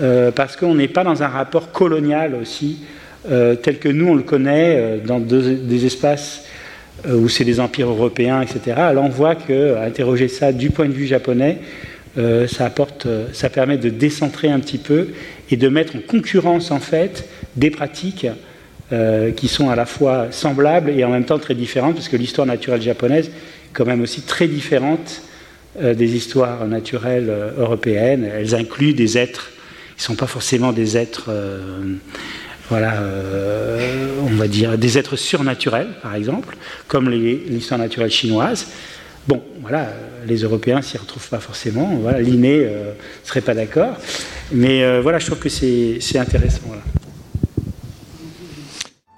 euh, 0.01 0.29
parce 0.29 0.55
qu'on 0.55 0.75
n'est 0.75 0.87
pas 0.87 1.03
dans 1.03 1.23
un 1.23 1.27
rapport 1.27 1.71
colonial 1.71 2.35
aussi, 2.39 2.77
euh, 3.31 3.55
tel 3.55 3.79
que 3.79 3.89
nous 3.89 4.07
on 4.09 4.13
le 4.13 4.21
connaît 4.21 4.75
euh, 4.77 4.97
dans 5.03 5.19
des 5.19 5.85
espaces 5.85 6.45
où 7.07 7.29
c'est 7.29 7.43
des 7.43 7.59
empires 7.59 7.89
européens, 7.89 8.41
etc. 8.41 8.75
Alors 8.77 9.03
on 9.03 9.09
voit 9.09 9.35
que 9.35 9.77
interroger 9.77 10.27
ça 10.27 10.51
du 10.51 10.71
point 10.71 10.87
de 10.87 10.93
vue 10.93 11.05
japonais, 11.05 11.59
ça 12.47 12.65
apporte, 12.65 13.07
ça 13.33 13.51
permet 13.51 13.77
de 13.77 13.89
décentrer 13.89 14.49
un 14.49 14.59
petit 14.59 14.79
peu 14.79 15.09
et 15.51 15.57
de 15.57 15.69
mettre 15.69 15.95
en 15.95 15.99
concurrence 15.99 16.71
en 16.71 16.79
fait 16.79 17.29
des 17.55 17.69
pratiques 17.69 18.25
qui 19.35 19.47
sont 19.47 19.69
à 19.69 19.75
la 19.75 19.85
fois 19.85 20.29
semblables 20.31 20.89
et 20.89 21.03
en 21.03 21.11
même 21.11 21.25
temps 21.25 21.37
très 21.37 21.53
différentes, 21.53 21.93
parce 21.93 22.09
que 22.09 22.17
l'histoire 22.17 22.47
naturelle 22.47 22.81
japonaise 22.81 23.27
est 23.27 23.73
quand 23.73 23.85
même 23.85 24.01
aussi 24.01 24.21
très 24.21 24.47
différente 24.47 25.21
des 25.79 26.15
histoires 26.15 26.65
naturelles 26.67 27.29
euh, 27.29 27.51
européennes. 27.57 28.23
Elles 28.23 28.55
incluent 28.55 28.93
des 28.93 29.17
êtres 29.17 29.51
qui 29.95 30.01
ne 30.01 30.03
sont 30.03 30.15
pas 30.15 30.27
forcément 30.27 30.73
des 30.73 30.97
êtres, 30.97 31.25
euh, 31.29 31.95
voilà, 32.69 33.01
on 34.21 34.35
va 34.35 34.47
dire, 34.47 34.77
des 34.77 34.97
êtres 34.97 35.15
surnaturels, 35.15 35.87
par 36.01 36.15
exemple, 36.15 36.57
comme 36.87 37.09
l'histoire 37.09 37.79
naturelle 37.79 38.11
chinoise. 38.11 38.67
Bon, 39.27 39.41
voilà, 39.61 39.93
les 40.25 40.37
Européens 40.37 40.81
s'y 40.81 40.97
retrouvent 40.97 41.29
pas 41.29 41.39
forcément. 41.39 41.95
Voilà, 42.01 42.19
Linné 42.19 42.65
ne 42.65 42.91
serait 43.23 43.41
pas 43.41 43.53
d'accord. 43.53 43.95
Mais 44.51 44.99
voilà, 44.99 45.17
je 45.17 45.27
trouve 45.27 45.39
que 45.39 45.49
c'est 45.49 46.19
intéressant. 46.19 46.59